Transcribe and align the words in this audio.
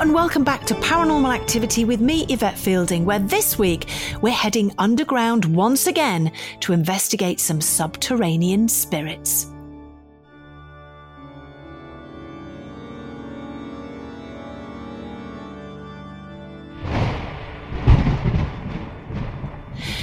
and 0.00 0.14
welcome 0.14 0.42
back 0.42 0.64
to 0.64 0.72
Paranormal 0.76 1.34
Activity 1.34 1.84
with 1.84 2.00
me, 2.00 2.24
Yvette 2.30 2.58
Fielding, 2.58 3.04
where 3.04 3.18
this 3.18 3.58
week 3.58 3.90
we're 4.22 4.30
heading 4.30 4.72
underground 4.78 5.44
once 5.44 5.86
again 5.86 6.32
to 6.60 6.72
investigate 6.72 7.38
some 7.38 7.60
subterranean 7.60 8.66
spirits. 8.66 9.49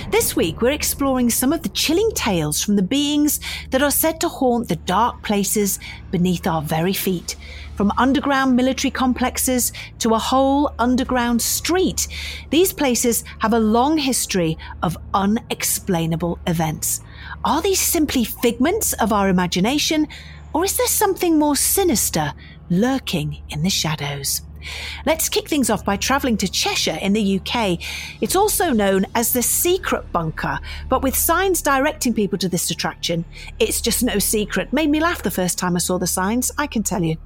This 0.09 0.37
week, 0.37 0.61
we're 0.61 0.71
exploring 0.71 1.29
some 1.29 1.51
of 1.51 1.63
the 1.63 1.69
chilling 1.69 2.11
tales 2.13 2.63
from 2.63 2.77
the 2.77 2.81
beings 2.81 3.41
that 3.71 3.81
are 3.81 3.91
said 3.91 4.21
to 4.21 4.29
haunt 4.29 4.69
the 4.69 4.77
dark 4.77 5.21
places 5.21 5.79
beneath 6.11 6.47
our 6.47 6.61
very 6.61 6.93
feet. 6.93 7.35
From 7.75 7.91
underground 7.97 8.55
military 8.55 8.89
complexes 8.89 9.73
to 9.99 10.13
a 10.13 10.19
whole 10.19 10.73
underground 10.79 11.41
street, 11.41 12.07
these 12.51 12.71
places 12.71 13.25
have 13.39 13.51
a 13.51 13.59
long 13.59 13.97
history 13.97 14.57
of 14.81 14.97
unexplainable 15.13 16.39
events. 16.47 17.01
Are 17.43 17.61
these 17.61 17.81
simply 17.81 18.23
figments 18.23 18.93
of 18.93 19.11
our 19.11 19.27
imagination, 19.27 20.07
or 20.53 20.63
is 20.63 20.77
there 20.77 20.87
something 20.87 21.37
more 21.37 21.57
sinister 21.57 22.33
lurking 22.69 23.41
in 23.49 23.61
the 23.61 23.69
shadows? 23.69 24.41
Let's 25.05 25.29
kick 25.29 25.47
things 25.47 25.69
off 25.69 25.85
by 25.85 25.97
travelling 25.97 26.37
to 26.37 26.47
Cheshire 26.47 26.97
in 27.01 27.13
the 27.13 27.39
UK. 27.39 27.79
It's 28.21 28.35
also 28.35 28.71
known 28.71 29.05
as 29.15 29.33
the 29.33 29.41
Secret 29.41 30.11
Bunker, 30.11 30.59
but 30.89 31.01
with 31.01 31.15
signs 31.15 31.61
directing 31.61 32.13
people 32.13 32.37
to 32.39 32.49
this 32.49 32.71
attraction, 32.71 33.25
it's 33.59 33.81
just 33.81 34.03
no 34.03 34.19
secret. 34.19 34.73
Made 34.73 34.89
me 34.89 34.99
laugh 34.99 35.23
the 35.23 35.31
first 35.31 35.57
time 35.57 35.75
I 35.75 35.79
saw 35.79 35.97
the 35.97 36.07
signs, 36.07 36.51
I 36.57 36.67
can 36.67 36.83
tell 36.83 37.03
you. 37.03 37.17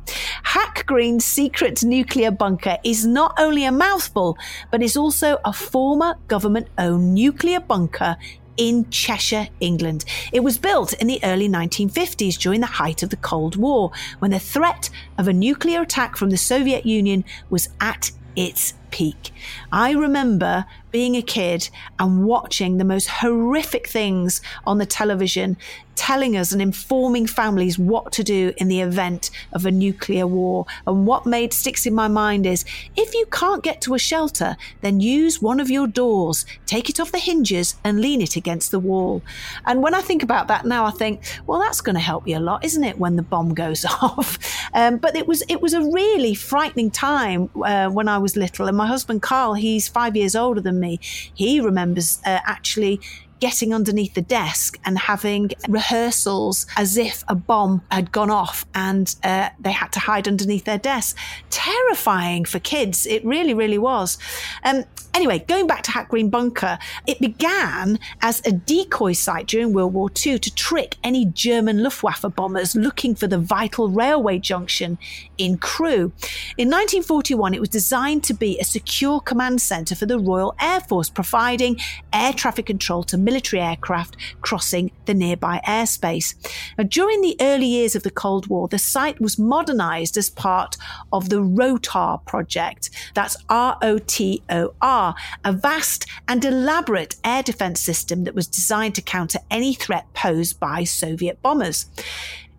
Hack 0.44 0.86
Green's 0.86 1.26
secret 1.26 1.84
nuclear 1.84 2.32
bunker 2.32 2.78
is 2.84 3.06
not 3.06 3.34
only 3.38 3.66
a 3.66 3.72
mouthful, 3.72 4.38
but 4.72 4.82
is 4.82 4.98
also 4.98 5.38
a 5.46 5.54
former 5.54 6.16
government 6.28 6.68
owned 6.78 7.14
nuclear 7.14 7.60
bunker 7.60 8.18
in 8.58 8.90
Cheshire, 8.90 9.50
England. 9.60 10.06
It 10.32 10.44
was 10.44 10.58
built 10.58 10.94
in 10.94 11.08
the 11.08 11.20
early 11.24 11.50
1950s 11.50 12.38
during 12.38 12.62
the 12.62 12.68
height 12.68 13.04
of 13.04 13.10
the 13.10 13.18
Cold 13.18 13.56
War, 13.56 13.92
when 14.20 14.32
the 14.32 14.40
threat 14.40 14.90
of 15.18 15.28
a 15.28 15.34
nuclear 15.34 15.82
attack 15.82 16.18
from 16.18 16.30
the 16.30 16.38
Soviet 16.38 16.86
Union 16.86 17.24
was 17.50 17.70
at 17.80 18.12
its 18.36 18.74
peak. 18.92 19.32
I 19.72 19.92
remember 19.92 20.66
being 20.92 21.16
a 21.16 21.22
kid 21.22 21.70
and 21.98 22.26
watching 22.26 22.78
the 22.78 22.86
most 22.86 23.08
horrific 23.08 23.88
things 23.88 24.42
on 24.66 24.78
the 24.78 24.86
television, 24.86 25.58
telling 25.96 26.38
us 26.38 26.52
and 26.52 26.62
informing 26.62 27.28
families 27.28 27.78
what 27.78 28.12
to 28.14 28.24
do 28.24 28.54
in 28.58 28.68
the 28.68 28.82
event 28.82 29.30
of 29.54 29.66
a 29.66 29.72
nuclear 29.72 30.28
war. 30.28 30.66
And 30.88 31.06
what 31.06 31.26
made 31.26 31.54
sticks 31.54 31.86
in 31.86 31.94
my 31.94 32.08
mind 32.08 32.46
is 32.46 32.66
if 32.96 33.14
you 33.14 33.26
can't 33.32 33.64
get 33.64 33.82
to 33.82 33.94
a 33.94 34.00
shelter, 34.00 34.58
then 34.82 35.00
use 35.00 35.42
one 35.42 35.60
of 35.60 35.70
your 35.70 35.88
doors, 35.88 36.46
take 36.66 36.90
it 36.90 37.00
off 37.00 37.12
the 37.12 37.20
hinges 37.20 37.76
and 37.84 38.02
lean 38.02 38.22
it 38.22 38.36
against 38.36 38.72
the 38.72 38.80
wall. 38.80 39.22
And 39.66 39.82
when 39.82 39.94
I 39.94 40.02
think 40.02 40.24
about 40.24 40.48
that 40.48 40.66
now, 40.66 40.86
I 40.86 40.92
think, 40.92 41.22
well, 41.48 41.60
that's 41.60 41.82
going 41.82 41.96
to 41.96 42.02
help 42.02 42.28
you 42.28 42.38
a 42.38 42.40
lot, 42.40 42.64
isn't 42.64 42.84
it, 42.84 42.98
when 42.98 43.16
the 43.16 43.24
bomb 43.24 43.54
goes 43.62 43.86
off? 43.86 44.38
Um, 44.74 44.98
but 44.98 45.16
it 45.16 45.28
was 45.28 45.44
it 45.50 45.62
was 45.62 45.74
a 45.74 45.82
really 45.82 46.34
frightening 46.34 46.92
time 46.92 47.50
uh, 47.64 47.90
when 47.90 48.08
I 48.08 48.18
was 48.18 48.36
little, 48.36 48.68
and 48.68 48.78
my 48.78 48.88
husband 48.88 49.22
Carl, 49.22 49.54
he's 49.54 49.88
five 49.88 50.16
years 50.16 50.36
older 50.36 50.62
than 50.62 50.80
me. 50.80 51.00
He 51.02 51.60
remembers 51.60 52.20
uh, 52.26 52.40
actually 52.46 53.02
getting 53.42 53.74
underneath 53.74 54.14
the 54.14 54.22
desk 54.22 54.80
and 54.86 54.98
having 54.98 55.52
rehearsals 55.68 56.68
as 56.78 56.96
if 56.96 57.24
a 57.28 57.36
bomb 57.36 57.82
had 57.92 58.12
gone 58.12 58.30
off 58.30 58.66
and 58.76 59.16
uh, 59.24 59.50
they 59.60 59.72
had 59.72 59.92
to 59.92 60.00
hide 60.00 60.28
underneath 60.28 60.64
their 60.64 60.78
desk. 60.78 61.18
Terrifying 61.50 62.46
for 62.46 62.60
kids. 62.60 63.08
It 63.08 63.26
really, 63.26 63.56
really 63.56 63.80
was. 63.80 64.20
Um, 64.64 64.86
anyway, 65.16 65.40
going 65.48 65.66
back 65.66 65.82
to 65.84 65.92
Hack 65.92 66.10
Green 66.10 66.30
Bunker, 66.30 66.78
it 67.08 67.20
began 67.20 68.00
as 68.22 68.46
a 68.46 68.52
decoy 68.52 69.14
site 69.14 69.48
during 69.48 69.74
World 69.74 69.94
War 69.94 70.10
II 70.24 70.38
to 70.38 70.54
trick 70.54 70.98
any 71.04 71.26
German 71.26 71.82
Luftwaffe 71.82 72.24
bombers 72.36 72.76
looking 72.76 73.16
for 73.16 73.26
the 73.26 73.40
vital 73.40 73.90
railway 73.90 74.38
junction 74.38 75.00
in 75.40 75.58
Crewe. 75.58 76.12
In 76.58 76.70
1941, 76.70 77.56
it 77.56 77.60
was 77.60 77.70
designed 77.70 78.24
to 78.26 78.36
be 78.36 78.60
a 78.60 78.64
secure 78.64 79.20
command 79.20 79.62
centre 79.62 79.96
for 79.96 80.06
the 80.06 80.20
Royal 80.20 80.54
Air 80.62 80.82
Force, 80.82 81.10
providing 81.10 81.80
air 82.14 82.34
traffic 82.34 82.68
control 82.68 83.02
to 83.04 83.18
military 83.18 83.31
aircraft 83.60 84.18
crossing 84.42 84.92
the 85.06 85.14
nearby 85.14 85.62
airspace. 85.68 86.36
Now, 86.78 86.84
during 86.84 87.22
the 87.22 87.36
early 87.40 87.66
years 87.66 87.96
of 87.96 88.04
the 88.04 88.12
Cold 88.12 88.48
War, 88.48 88.68
the 88.68 88.80
site 88.80 89.22
was 89.22 89.40
modernised 89.40 90.18
as 90.18 90.30
part 90.30 90.78
of 91.12 91.30
the 91.30 91.42
ROTOR 91.42 92.20
project. 92.26 92.90
That's 93.14 93.38
R 93.50 93.78
O 93.82 93.98
T 94.00 94.44
O 94.50 94.74
R, 94.82 95.16
a 95.44 95.54
vast 95.54 96.06
and 96.28 96.44
elaborate 96.44 97.16
air 97.24 97.44
defence 97.44 97.80
system 97.80 98.24
that 98.24 98.36
was 98.36 98.48
designed 98.48 98.96
to 98.96 99.02
counter 99.02 99.40
any 99.50 99.74
threat 99.74 100.12
posed 100.14 100.60
by 100.60 100.84
Soviet 100.84 101.42
bombers. 101.42 101.86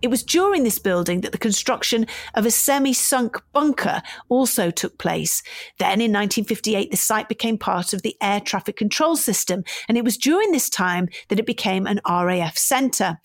It 0.02 0.10
was 0.10 0.24
during 0.24 0.64
this 0.64 0.80
building 0.80 1.20
that 1.20 1.30
the 1.30 1.38
construction 1.38 2.06
of 2.34 2.44
a 2.44 2.50
semi 2.50 2.92
sunk 2.92 3.40
bunker 3.52 4.02
also 4.28 4.72
took 4.72 4.98
place. 4.98 5.44
Then 5.78 6.00
in 6.00 6.12
1958, 6.12 6.90
the 6.90 6.96
site 6.96 7.28
became 7.28 7.56
part 7.56 7.92
of 7.92 8.02
the 8.02 8.16
air 8.20 8.40
traffic 8.40 8.76
control 8.76 9.14
system, 9.14 9.62
and 9.88 9.96
it 9.96 10.04
was 10.04 10.16
during 10.16 10.50
this 10.50 10.68
time 10.68 11.08
that 11.28 11.38
it 11.38 11.46
became 11.46 11.86
an 11.86 12.00
RAF 12.04 12.58
centre. 12.58 13.20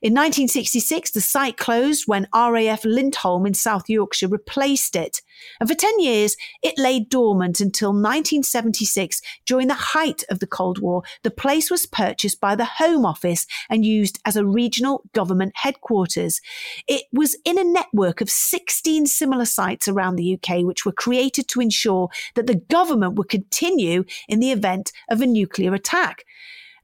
In 0.00 0.14
1966, 0.14 1.10
the 1.10 1.20
site 1.20 1.58
closed 1.58 2.04
when 2.06 2.28
RAF 2.34 2.82
Lindholme 2.82 3.46
in 3.46 3.54
South 3.54 3.90
Yorkshire 3.90 4.28
replaced 4.28 4.96
it. 4.96 5.20
And 5.60 5.68
for 5.68 5.74
10 5.74 6.00
years, 6.00 6.36
it 6.62 6.78
lay 6.78 7.00
dormant 7.00 7.60
until 7.60 7.90
1976. 7.90 9.20
During 9.46 9.68
the 9.68 9.74
height 9.74 10.24
of 10.30 10.38
the 10.38 10.46
Cold 10.46 10.78
War, 10.78 11.02
the 11.22 11.30
place 11.30 11.70
was 11.70 11.86
purchased 11.86 12.40
by 12.40 12.54
the 12.54 12.64
Home 12.64 13.04
Office 13.04 13.46
and 13.68 13.84
used 13.84 14.18
as 14.24 14.36
a 14.36 14.44
regional 14.44 15.04
government 15.12 15.52
headquarters. 15.56 16.40
It 16.88 17.04
was 17.12 17.36
in 17.44 17.58
a 17.58 17.64
network 17.64 18.20
of 18.20 18.30
16 18.30 19.06
similar 19.06 19.44
sites 19.44 19.88
around 19.88 20.16
the 20.16 20.34
UK, 20.34 20.64
which 20.64 20.84
were 20.84 20.92
created 20.92 21.48
to 21.48 21.60
ensure 21.60 22.08
that 22.34 22.46
the 22.46 22.56
government 22.56 23.14
would 23.14 23.28
continue 23.28 24.04
in 24.28 24.40
the 24.40 24.52
event 24.52 24.92
of 25.10 25.20
a 25.20 25.26
nuclear 25.26 25.74
attack. 25.74 26.24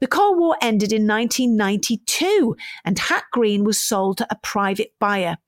The 0.00 0.06
Cold 0.06 0.38
War 0.38 0.56
ended 0.62 0.92
in 0.92 1.08
1992 1.08 2.56
and 2.84 2.98
Hack 2.98 3.24
Green 3.32 3.64
was 3.64 3.80
sold 3.80 4.18
to 4.18 4.26
a 4.30 4.36
private 4.36 4.92
buyer. 5.00 5.38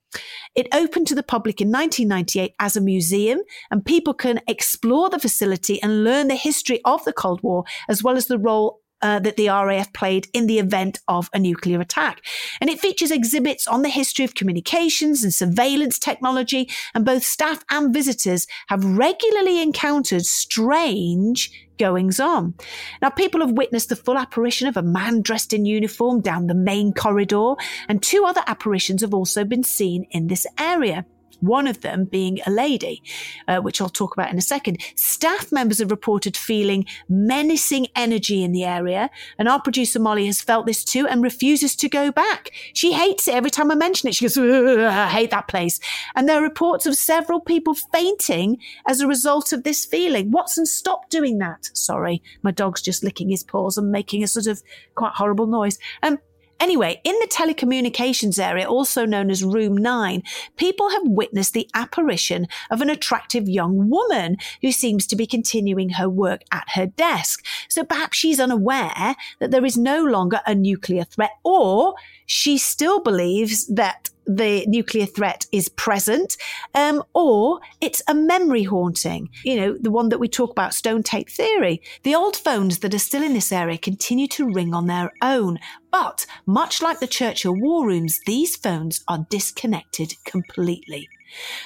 It 0.54 0.68
opened 0.72 1.06
to 1.08 1.14
the 1.14 1.22
public 1.22 1.60
in 1.60 1.70
1998 1.70 2.54
as 2.58 2.76
a 2.76 2.80
museum, 2.80 3.40
and 3.70 3.84
people 3.84 4.14
can 4.14 4.40
explore 4.48 5.08
the 5.08 5.18
facility 5.18 5.80
and 5.82 6.04
learn 6.04 6.28
the 6.28 6.34
history 6.34 6.80
of 6.84 7.04
the 7.04 7.12
Cold 7.12 7.42
War, 7.42 7.64
as 7.88 8.02
well 8.02 8.16
as 8.16 8.26
the 8.26 8.38
role 8.38 8.80
uh, 9.02 9.18
that 9.20 9.36
the 9.36 9.48
RAF 9.48 9.92
played 9.92 10.28
in 10.32 10.46
the 10.46 10.58
event 10.58 11.00
of 11.08 11.30
a 11.32 11.38
nuclear 11.38 11.80
attack. 11.80 12.24
And 12.60 12.68
it 12.70 12.80
features 12.80 13.10
exhibits 13.10 13.66
on 13.66 13.82
the 13.82 13.88
history 13.88 14.24
of 14.24 14.34
communications 14.34 15.22
and 15.24 15.32
surveillance 15.32 15.98
technology, 15.98 16.68
and 16.94 17.04
both 17.04 17.22
staff 17.22 17.64
and 17.70 17.92
visitors 17.92 18.46
have 18.68 18.84
regularly 18.84 19.62
encountered 19.62 20.26
strange 20.26 21.50
goings 21.78 22.20
on. 22.20 22.54
Now, 23.00 23.08
people 23.08 23.40
have 23.40 23.52
witnessed 23.52 23.88
the 23.88 23.96
full 23.96 24.18
apparition 24.18 24.68
of 24.68 24.76
a 24.76 24.82
man 24.82 25.22
dressed 25.22 25.52
in 25.52 25.64
uniform 25.64 26.20
down 26.20 26.46
the 26.46 26.54
main 26.54 26.92
corridor, 26.92 27.54
and 27.88 28.02
two 28.02 28.24
other 28.26 28.42
apparitions 28.46 29.00
have 29.00 29.14
also 29.14 29.44
been 29.44 29.64
seen 29.64 30.06
in 30.10 30.26
this 30.26 30.46
area 30.58 31.06
one 31.40 31.66
of 31.66 31.80
them 31.80 32.04
being 32.04 32.40
a 32.46 32.50
lady, 32.50 33.02
uh, 33.48 33.58
which 33.58 33.80
I'll 33.80 33.88
talk 33.88 34.14
about 34.14 34.32
in 34.32 34.38
a 34.38 34.42
second. 34.42 34.78
Staff 34.94 35.52
members 35.52 35.78
have 35.78 35.90
reported 35.90 36.36
feeling 36.36 36.86
menacing 37.08 37.88
energy 37.96 38.42
in 38.42 38.52
the 38.52 38.64
area, 38.64 39.10
and 39.38 39.48
our 39.48 39.60
producer 39.60 39.98
Molly 39.98 40.26
has 40.26 40.40
felt 40.40 40.66
this 40.66 40.84
too 40.84 41.06
and 41.06 41.22
refuses 41.22 41.76
to 41.76 41.88
go 41.88 42.10
back. 42.10 42.50
She 42.74 42.92
hates 42.92 43.28
it 43.28 43.34
every 43.34 43.50
time 43.50 43.70
I 43.70 43.74
mention 43.74 44.08
it. 44.08 44.14
She 44.14 44.24
goes, 44.24 44.38
I 44.38 45.08
hate 45.08 45.30
that 45.30 45.48
place. 45.48 45.80
And 46.14 46.28
there 46.28 46.38
are 46.38 46.42
reports 46.42 46.86
of 46.86 46.94
several 46.96 47.40
people 47.40 47.74
fainting 47.74 48.58
as 48.86 49.00
a 49.00 49.06
result 49.06 49.52
of 49.52 49.64
this 49.64 49.84
feeling. 49.84 50.30
Watson, 50.30 50.66
stop 50.66 51.10
doing 51.10 51.38
that. 51.38 51.70
Sorry, 51.74 52.22
my 52.42 52.50
dog's 52.50 52.82
just 52.82 53.02
licking 53.02 53.30
his 53.30 53.44
paws 53.44 53.76
and 53.76 53.90
making 53.90 54.22
a 54.22 54.28
sort 54.28 54.46
of 54.46 54.62
quite 54.94 55.12
horrible 55.14 55.46
noise. 55.46 55.78
Um, 56.02 56.18
Anyway, 56.60 57.00
in 57.04 57.14
the 57.20 57.26
telecommunications 57.26 58.38
area, 58.38 58.68
also 58.68 59.06
known 59.06 59.30
as 59.30 59.42
Room 59.42 59.76
9, 59.76 60.22
people 60.56 60.90
have 60.90 61.02
witnessed 61.06 61.54
the 61.54 61.68
apparition 61.72 62.46
of 62.70 62.82
an 62.82 62.90
attractive 62.90 63.48
young 63.48 63.88
woman 63.88 64.36
who 64.60 64.70
seems 64.70 65.06
to 65.06 65.16
be 65.16 65.26
continuing 65.26 65.90
her 65.90 66.08
work 66.08 66.42
at 66.52 66.68
her 66.74 66.84
desk. 66.84 67.44
So 67.68 67.82
perhaps 67.82 68.18
she's 68.18 68.38
unaware 68.38 69.16
that 69.38 69.50
there 69.50 69.64
is 69.64 69.78
no 69.78 70.04
longer 70.04 70.40
a 70.46 70.54
nuclear 70.54 71.04
threat 71.04 71.32
or 71.44 71.94
she 72.30 72.56
still 72.58 73.00
believes 73.00 73.66
that 73.66 74.08
the 74.24 74.64
nuclear 74.68 75.04
threat 75.04 75.46
is 75.50 75.68
present, 75.68 76.36
um, 76.76 77.02
or 77.12 77.58
it's 77.80 78.02
a 78.06 78.14
memory 78.14 78.62
haunting. 78.62 79.30
You 79.42 79.56
know, 79.56 79.76
the 79.76 79.90
one 79.90 80.10
that 80.10 80.20
we 80.20 80.28
talk 80.28 80.52
about, 80.52 80.72
stone 80.72 81.02
tape 81.02 81.28
theory. 81.28 81.82
The 82.04 82.14
old 82.14 82.36
phones 82.36 82.78
that 82.78 82.94
are 82.94 83.00
still 83.00 83.24
in 83.24 83.32
this 83.32 83.50
area 83.50 83.78
continue 83.78 84.28
to 84.28 84.48
ring 84.48 84.74
on 84.74 84.86
their 84.86 85.12
own, 85.20 85.58
but 85.90 86.24
much 86.46 86.80
like 86.80 87.00
the 87.00 87.08
Churchill 87.08 87.56
war 87.56 87.84
rooms, 87.84 88.20
these 88.26 88.54
phones 88.54 89.02
are 89.08 89.26
disconnected 89.28 90.14
completely. 90.24 91.08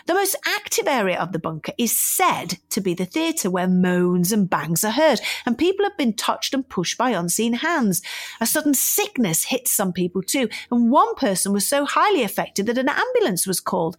The 0.06 0.14
most 0.14 0.36
active 0.46 0.86
area 0.86 1.18
of 1.18 1.32
the 1.32 1.38
bunker 1.38 1.72
is 1.78 1.96
said 1.96 2.58
to 2.70 2.80
be 2.80 2.94
the 2.94 3.04
theatre 3.04 3.50
where 3.50 3.68
moans 3.68 4.32
and 4.32 4.48
bangs 4.48 4.84
are 4.84 4.90
heard, 4.90 5.20
and 5.46 5.56
people 5.56 5.84
have 5.84 5.96
been 5.96 6.14
touched 6.14 6.54
and 6.54 6.68
pushed 6.68 6.98
by 6.98 7.10
unseen 7.10 7.54
hands. 7.54 8.02
A 8.40 8.46
sudden 8.46 8.74
sickness 8.74 9.44
hits 9.44 9.70
some 9.70 9.92
people 9.92 10.22
too, 10.22 10.48
and 10.70 10.90
one 10.90 11.14
person 11.14 11.52
was 11.52 11.66
so 11.66 11.84
highly 11.84 12.22
affected 12.22 12.66
that 12.66 12.78
an 12.78 12.88
ambulance 12.88 13.46
was 13.46 13.60
called. 13.60 13.96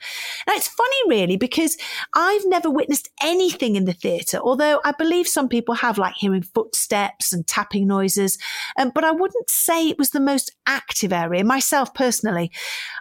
Now 0.48 0.54
it's 0.56 0.68
funny 0.68 1.10
really 1.10 1.38
because 1.38 1.78
I've 2.14 2.46
never 2.46 2.70
witnessed 2.70 3.10
anything 3.22 3.76
in 3.76 3.86
the 3.86 3.94
theatre, 3.94 4.40
although 4.40 4.82
I 4.84 4.92
believe 4.92 5.28
some 5.28 5.50
people 5.50 5.76
have 5.76 5.98
like 5.98 6.16
hearing 6.16 6.44
footsteps 6.44 7.34
and 7.34 7.46
tapping 7.48 7.88
noises, 7.88 8.38
um, 8.78 8.92
but 8.94 9.04
I 9.04 9.12
wouldn't 9.12 9.50
say 9.50 9.88
it 9.88 9.98
was 9.98 10.12
the 10.12 10.20
most 10.20 10.52
active 10.68 11.14
area 11.14 11.44
myself 11.44 11.94
personally. 11.94 12.52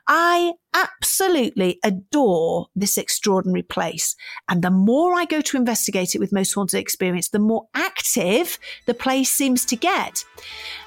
I 0.07 0.53
absolutely 0.75 1.79
adore 1.83 2.67
this 2.75 2.99
extraordinary 2.99 3.63
place. 3.63 4.17
And 4.49 4.63
the 4.63 4.71
more 4.71 5.15
I 5.15 5.25
go 5.25 5.41
to 5.41 5.57
investigate 5.57 6.15
it 6.15 6.19
with 6.19 6.33
Most 6.33 6.53
Haunted 6.53 6.79
Experience, 6.81 7.29
the 7.29 7.39
more 7.39 7.69
active 7.75 8.59
the 8.87 8.95
place 8.95 9.31
seems 9.31 9.65
to 9.67 9.77
get. 9.77 10.25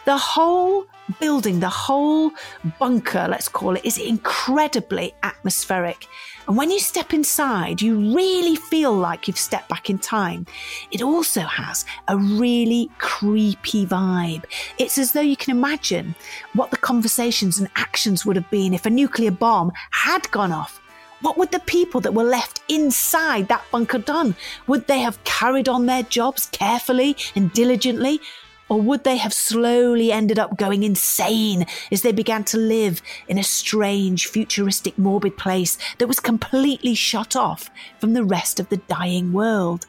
The 0.08 0.18
whole 0.18 0.86
building, 1.20 1.60
the 1.60 1.68
whole 1.68 2.32
bunker, 2.80 3.28
let's 3.30 3.50
call 3.50 3.76
it, 3.76 3.84
is 3.84 3.98
incredibly 3.98 5.14
atmospheric. 5.22 6.08
And 6.48 6.56
when 6.56 6.72
you 6.72 6.80
step 6.80 7.14
inside, 7.14 7.82
you 7.82 8.16
really 8.16 8.56
feel 8.56 8.94
like 8.96 9.28
you've 9.28 9.38
stepped 9.38 9.68
back 9.68 9.90
in 9.90 10.00
time. 10.00 10.46
It 10.92 11.02
also 11.02 11.42
has 11.42 11.84
a 12.08 12.18
really 12.18 12.90
creepy 13.00 13.86
vibe. 13.86 14.46
It's 14.78 14.98
as 14.98 15.12
though 15.12 15.20
you 15.20 15.36
can 15.36 15.58
imagine 15.58 16.16
what 16.54 16.72
the 16.72 16.78
conversations 16.78 17.60
and 17.60 17.68
actions 17.76 18.26
would 18.26 18.38
have 18.38 18.50
been 18.50 18.74
if 18.74 18.86
a 18.86 18.90
nuclear 18.90 19.32
bomb 19.32 19.74
had 19.92 20.32
gone 20.32 20.54
off. 20.54 20.80
What 21.20 21.38
would 21.38 21.52
the 21.52 21.60
people 21.60 22.00
that 22.00 22.14
were 22.14 22.24
left 22.24 22.62
inside 22.70 23.50
that 23.50 23.66
bunker 23.72 23.98
done? 23.98 24.38
Would 24.68 24.88
they 24.88 25.00
have 25.00 25.22
carried 25.26 25.68
on 25.68 25.86
their 25.86 26.04
jobs 26.04 26.46
carefully 26.46 27.18
and 27.36 27.52
diligently? 27.52 28.22
Or 28.70 28.82
would 28.82 29.04
they 29.04 29.18
have 29.18 29.34
slowly 29.34 30.12
ended 30.12 30.38
up 30.38 30.58
going 30.58 30.84
insane 30.84 31.66
as 31.92 32.02
they 32.02 32.12
began 32.12 32.44
to 32.46 32.58
live 32.58 33.02
in 33.28 33.38
a 33.38 33.44
strange, 33.44 34.28
futuristic, 34.28 34.98
morbid 34.98 35.38
place 35.38 35.78
that 36.00 36.08
was 36.08 36.20
completely 36.20 36.94
shut 36.94 37.36
off 37.36 37.70
from 38.00 38.14
the 38.14 38.26
rest 38.26 38.60
of 38.60 38.70
the 38.70 38.78
dying 38.78 39.32
world? 39.32 39.86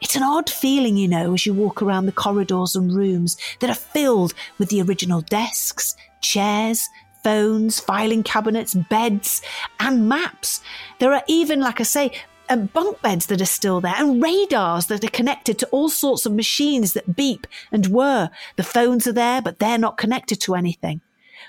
It's 0.00 0.16
an 0.16 0.22
odd 0.22 0.50
feeling, 0.50 0.96
you 0.96 1.08
know, 1.08 1.34
as 1.34 1.46
you 1.46 1.54
walk 1.54 1.80
around 1.80 2.06
the 2.06 2.12
corridors 2.12 2.76
and 2.76 2.94
rooms 2.94 3.36
that 3.60 3.70
are 3.70 3.74
filled 3.74 4.34
with 4.58 4.68
the 4.68 4.82
original 4.82 5.22
desks, 5.22 5.96
chairs, 6.20 6.88
phones, 7.22 7.80
filing 7.80 8.22
cabinets, 8.22 8.74
beds, 8.74 9.42
and 9.80 10.08
maps. 10.08 10.60
There 11.00 11.12
are 11.12 11.24
even, 11.26 11.60
like 11.60 11.80
I 11.80 11.84
say, 11.84 12.12
and 12.48 12.72
bunk 12.72 13.00
beds 13.02 13.26
that 13.26 13.40
are 13.40 13.46
still 13.46 13.80
there 13.80 13.94
and 13.96 14.22
radars 14.22 14.86
that 14.86 15.04
are 15.04 15.08
connected 15.08 15.58
to 15.58 15.66
all 15.68 15.88
sorts 15.88 16.26
of 16.26 16.32
machines 16.32 16.92
that 16.92 17.16
beep 17.16 17.46
and 17.72 17.86
whir. 17.86 18.30
The 18.56 18.62
phones 18.62 19.06
are 19.06 19.12
there, 19.12 19.42
but 19.42 19.58
they're 19.58 19.78
not 19.78 19.98
connected 19.98 20.40
to 20.42 20.54
anything. 20.54 21.00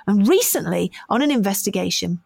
And 0.06 0.28
recently 0.28 0.92
on 1.10 1.22
an 1.22 1.32
investigation, 1.32 2.22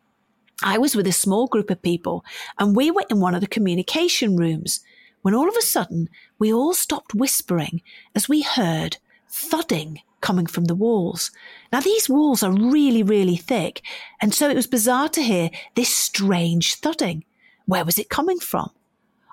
I 0.63 0.77
was 0.77 0.95
with 0.95 1.07
a 1.07 1.11
small 1.11 1.47
group 1.47 1.69
of 1.69 1.81
people 1.81 2.23
and 2.59 2.75
we 2.75 2.91
were 2.91 3.05
in 3.09 3.19
one 3.19 3.33
of 3.33 3.41
the 3.41 3.47
communication 3.47 4.37
rooms 4.37 4.81
when 5.21 5.33
all 5.33 5.49
of 5.49 5.55
a 5.57 5.61
sudden 5.61 6.09
we 6.37 6.53
all 6.53 6.73
stopped 6.73 7.15
whispering 7.15 7.81
as 8.15 8.29
we 8.29 8.41
heard 8.41 8.97
thudding 9.29 10.01
coming 10.21 10.45
from 10.45 10.65
the 10.65 10.75
walls. 10.75 11.31
Now 11.71 11.81
these 11.81 12.07
walls 12.07 12.43
are 12.43 12.51
really, 12.51 13.03
really 13.03 13.35
thick. 13.35 13.81
And 14.21 14.33
so 14.33 14.49
it 14.49 14.55
was 14.55 14.67
bizarre 14.67 15.09
to 15.09 15.21
hear 15.21 15.49
this 15.75 15.95
strange 15.95 16.75
thudding. 16.75 17.25
Where 17.71 17.85
was 17.85 17.97
it 17.97 18.09
coming 18.09 18.41
from? 18.41 18.69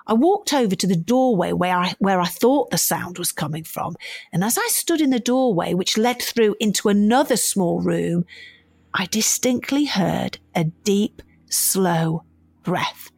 I 0.07 0.13
walked 0.13 0.53
over 0.53 0.73
to 0.73 0.87
the 0.87 0.95
doorway 0.95 1.51
where 1.51 1.75
I, 1.75 1.93
where 1.99 2.21
I 2.21 2.25
thought 2.25 2.69
the 2.69 2.77
sound 2.77 3.17
was 3.17 3.33
coming 3.33 3.65
from. 3.65 3.97
And 4.31 4.45
as 4.45 4.57
I 4.57 4.65
stood 4.69 5.01
in 5.01 5.09
the 5.09 5.19
doorway, 5.19 5.73
which 5.73 5.97
led 5.97 6.21
through 6.21 6.55
into 6.61 6.87
another 6.87 7.35
small 7.35 7.81
room, 7.81 8.23
I 8.93 9.07
distinctly 9.07 9.83
heard 9.83 10.37
a 10.55 10.63
deep, 10.63 11.21
slow 11.49 12.23
breath. 12.63 13.11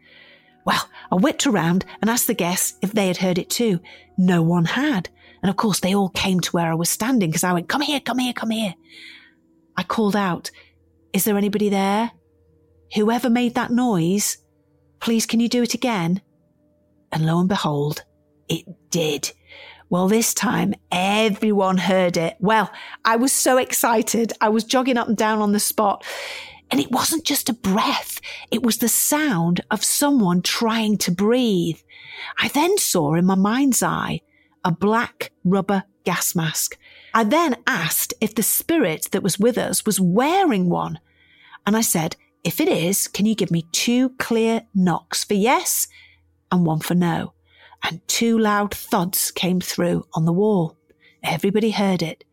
Well, 0.66 0.90
I 1.12 1.18
whipped 1.18 1.46
around 1.46 1.86
and 2.02 2.10
asked 2.10 2.26
the 2.26 2.34
guests 2.34 2.80
if 2.82 2.92
they 2.92 3.06
had 3.06 3.18
heard 3.18 3.38
it 3.38 3.52
too. 3.52 3.80
No 4.18 4.42
one 4.42 4.66
had. 4.66 5.10
And 5.44 5.52
of 5.52 5.56
course, 5.56 5.82
they 5.82 5.94
all 5.94 6.10
came 6.10 6.40
to 6.40 6.52
where 6.52 6.72
I 6.72 6.76
was 6.76 6.90
standing 6.90 7.30
because 7.30 7.44
I 7.44 7.54
went, 7.54 7.70
come 7.70 7.82
here, 7.82 8.00
come 8.00 8.18
here, 8.18 8.34
come 8.34 8.50
here. 8.50 8.74
I 9.78 9.84
called 9.84 10.16
out, 10.16 10.50
is 11.14 11.26
there 11.26 11.38
anybody 11.38 11.70
there? 11.70 12.10
Whoever 12.96 13.30
made 13.30 13.54
that 13.54 13.70
noise, 13.70 14.40
Please, 15.02 15.26
can 15.26 15.40
you 15.40 15.50
do 15.50 15.64
it 15.64 15.74
again? 15.74 16.22
And 17.12 17.26
lo 17.26 17.40
and 17.40 17.50
behold, 17.50 18.04
it 18.48 18.66
did. 18.90 19.32
Well, 19.90 20.08
this 20.08 20.34
time 20.34 20.74
everyone 20.92 21.78
heard 21.78 22.16
it. 22.16 22.38
Well, 22.40 22.72
I 23.04 23.18
was 23.18 23.34
so 23.34 23.58
excited. 23.58 24.32
I 24.40 24.48
was 24.48 24.64
jogging 24.64 24.98
up 24.98 25.10
and 25.10 25.18
down 25.18 25.40
on 25.40 25.52
the 25.52 25.60
spot. 25.60 26.06
And 26.70 26.80
it 26.80 26.92
wasn't 26.92 27.26
just 27.26 27.50
a 27.50 27.54
breath. 27.54 28.22
It 28.50 28.64
was 28.64 28.78
the 28.78 28.88
sound 28.88 29.60
of 29.70 29.84
someone 29.84 30.42
trying 30.42 30.98
to 31.00 31.12
breathe. 31.12 31.80
I 32.40 32.48
then 32.48 32.78
saw 32.78 33.16
in 33.16 33.26
my 33.26 33.36
mind's 33.36 33.84
eye 33.84 34.22
a 34.64 34.72
black 34.72 35.32
rubber 35.44 35.84
gas 36.06 36.36
mask. 36.36 36.78
I 37.14 37.26
then 37.26 37.58
asked 37.68 38.14
if 38.22 38.34
the 38.36 38.44
spirit 38.44 39.10
that 39.12 39.24
was 39.24 39.38
with 39.38 39.58
us 39.58 39.86
was 39.86 40.00
wearing 40.00 40.70
one. 40.70 41.00
And 41.68 41.76
I 41.76 41.82
said, 41.82 42.16
if 42.44 42.60
it 42.60 42.68
is, 42.68 43.08
can 43.08 43.26
you 43.26 43.36
give 43.36 43.52
me 43.52 43.68
two 43.72 44.10
clear 44.12 44.64
knocks 44.74 45.24
for 45.24 45.34
yes 45.34 45.88
and 46.52 46.66
one 46.66 46.80
for 46.80 46.96
no? 46.96 47.34
And 47.84 48.06
two 48.08 48.38
loud 48.38 48.74
thuds 48.74 49.32
came 49.32 49.60
through 49.60 50.06
on 50.14 50.26
the 50.26 50.34
wall. 50.34 50.78
Everybody 51.24 51.72
heard 51.72 52.02
it. 52.02 52.24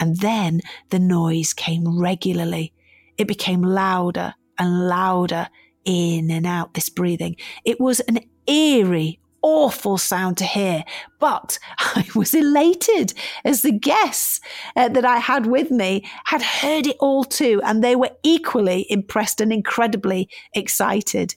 And 0.00 0.16
then 0.18 0.60
the 0.90 0.98
noise 0.98 1.52
came 1.52 2.00
regularly. 2.00 2.72
It 3.16 3.28
became 3.28 3.62
louder 3.62 4.34
and 4.58 4.88
louder 4.88 5.48
in 5.84 6.30
and 6.30 6.46
out, 6.46 6.74
this 6.74 6.88
breathing. 6.88 7.36
It 7.64 7.80
was 7.80 8.00
an 8.00 8.20
eerie 8.46 9.20
awful 9.42 9.98
sound 9.98 10.38
to 10.38 10.44
hear, 10.44 10.84
but 11.18 11.58
I 11.78 12.06
was 12.14 12.34
elated 12.34 13.12
as 13.44 13.62
the 13.62 13.72
guests 13.72 14.40
uh, 14.76 14.88
that 14.88 15.04
I 15.04 15.18
had 15.18 15.46
with 15.46 15.70
me 15.70 16.08
had 16.24 16.42
heard 16.42 16.86
it 16.86 16.96
all 17.00 17.24
too, 17.24 17.60
and 17.64 17.82
they 17.82 17.96
were 17.96 18.10
equally 18.22 18.86
impressed 18.90 19.40
and 19.40 19.52
incredibly 19.52 20.28
excited. 20.54 21.34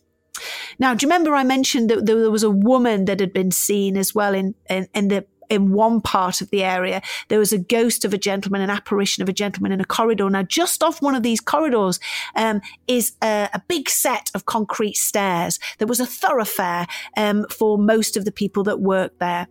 Now, 0.79 0.93
do 0.93 1.05
you 1.05 1.09
remember 1.09 1.33
I 1.33 1.43
mentioned 1.43 1.89
that 1.89 2.05
there 2.05 2.29
was 2.29 2.43
a 2.43 2.49
woman 2.49 3.05
that 3.05 3.19
had 3.19 3.33
been 3.33 3.51
seen 3.51 3.97
as 3.97 4.13
well 4.13 4.33
in, 4.33 4.55
in, 4.69 4.87
in 4.93 5.07
the 5.07 5.25
in 5.49 5.71
one 5.71 6.01
part 6.01 6.41
of 6.41 6.49
the 6.49 6.63
area, 6.63 7.01
there 7.27 7.39
was 7.39 7.53
a 7.53 7.57
ghost 7.57 8.05
of 8.05 8.13
a 8.13 8.17
gentleman, 8.17 8.61
an 8.61 8.69
apparition 8.69 9.23
of 9.23 9.29
a 9.29 9.33
gentleman 9.33 9.71
in 9.71 9.81
a 9.81 9.85
corridor. 9.85 10.29
Now, 10.29 10.43
just 10.43 10.83
off 10.83 11.01
one 11.01 11.15
of 11.15 11.23
these 11.23 11.41
corridors 11.41 11.99
um, 12.35 12.61
is 12.87 13.13
a, 13.21 13.49
a, 13.53 13.61
big 13.67 13.89
set 13.89 14.29
of 14.35 14.45
concrete 14.45 14.95
stairs. 14.95 15.59
There 15.79 15.87
was 15.87 15.99
a 15.99 16.05
thoroughfare 16.05 16.87
um, 17.17 17.45
for 17.49 17.77
most 17.77 18.15
of 18.15 18.25
the 18.25 18.31
people 18.31 18.63
that 18.63 18.79
worked 18.79 19.19
there. 19.19 19.47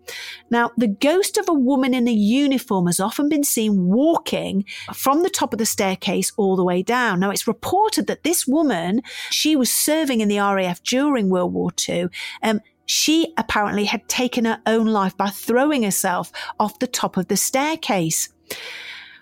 Now, 0.50 0.70
the 0.76 0.88
ghost 0.88 1.36
of 1.36 1.48
a 1.48 1.52
woman 1.52 1.94
in 1.94 2.06
a 2.06 2.12
uniform 2.12 2.86
has 2.86 3.00
often 3.00 3.28
been 3.28 3.44
seen 3.44 3.86
walking 3.86 4.64
from 4.94 5.22
the 5.22 5.30
top 5.30 5.52
of 5.52 5.58
the 5.58 5.66
staircase 5.66 6.32
all 6.36 6.56
the 6.56 6.64
way 6.64 6.82
down. 6.82 7.20
Now, 7.20 7.30
it's 7.30 7.46
reported 7.46 8.06
that 8.06 8.22
this 8.22 8.46
woman, 8.46 9.02
she 9.30 9.56
was 9.56 9.70
serving 9.70 10.20
in 10.20 10.28
the 10.28 10.38
RAF 10.38 10.82
during 10.82 11.28
World 11.28 11.52
War 11.52 11.70
II. 11.88 12.08
Um, 12.42 12.60
she 12.86 13.32
apparently 13.36 13.84
had 13.84 14.08
taken 14.08 14.44
her 14.44 14.60
own 14.66 14.86
life 14.86 15.16
by 15.16 15.28
throwing 15.28 15.82
herself 15.82 16.30
off 16.58 16.78
the 16.78 16.86
top 16.86 17.16
of 17.16 17.28
the 17.28 17.36
staircase. 17.36 18.28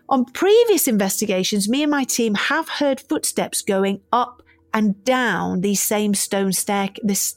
On 0.09 0.25
previous 0.25 0.89
investigations, 0.89 1.69
me 1.69 1.83
and 1.83 1.91
my 1.91 2.05
team 2.05 2.35
have 2.35 2.69
heard 2.69 3.01
footsteps 3.01 3.63
going 3.63 4.01
up 4.13 4.43
and 4.75 5.03
down 5.05 5.61
these 5.61 5.81
same 5.81 6.15
stone 6.15 6.53
stair, 6.53 6.91
this 7.03 7.37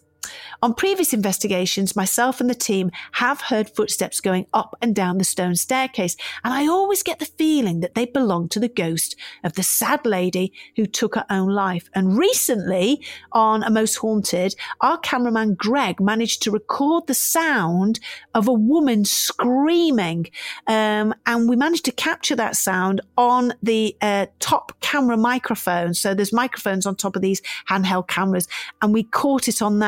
on 0.62 0.74
previous 0.74 1.14
investigations, 1.14 1.96
myself 1.96 2.42
and 2.42 2.50
the 2.50 2.56
team 2.56 2.92
have 3.14 3.42
heard 3.42 3.70
footsteps 3.70 4.22
going 4.22 4.48
up 4.54 4.76
and 4.82 4.96
down 4.96 5.18
the 5.18 5.24
stone 5.24 5.56
staircase, 5.56 6.16
and 6.44 6.54
I 6.54 6.68
always 6.68 7.04
get 7.04 7.20
the 7.20 7.26
feeling 7.26 7.82
that 7.82 7.96
they 7.96 8.06
belong 8.06 8.50
to 8.50 8.60
the 8.60 8.68
ghost 8.68 9.16
of 9.44 9.54
the 9.54 9.64
sad 9.64 10.06
lady 10.06 10.54
who 10.76 10.86
took 10.86 11.16
her 11.16 11.26
own 11.30 11.50
life. 11.50 11.90
And 11.94 12.18
recently, 12.18 13.02
on 13.32 13.64
A 13.64 13.70
Most 13.70 13.96
Haunted, 13.96 14.56
our 14.82 14.98
cameraman 14.98 15.56
Greg 15.56 16.00
managed 16.00 16.42
to 16.44 16.52
record 16.52 17.08
the 17.08 17.14
sound 17.14 18.00
of 18.34 18.48
a 18.48 18.54
woman 18.54 19.06
screaming, 19.06 20.28
um, 20.68 21.14
and 21.26 21.50
we 21.50 21.56
managed 21.56 21.86
to 21.86 21.92
capture 21.92 22.36
that 22.36 22.56
sound 22.56 23.02
on 23.18 23.54
the 23.62 23.96
uh, 24.02 24.26
top 24.40 24.72
camera 24.82 25.18
microphone. 25.18 25.94
So 25.94 26.14
there's 26.14 26.34
microphones 26.34 26.86
on 26.86 26.96
top 26.96 27.16
of 27.16 27.22
these 27.22 27.42
handheld 27.70 28.08
cameras, 28.08 28.48
and 28.82 28.94
we 28.94 29.04
caught 29.04 29.48
it 29.48 29.62
on 29.62 29.80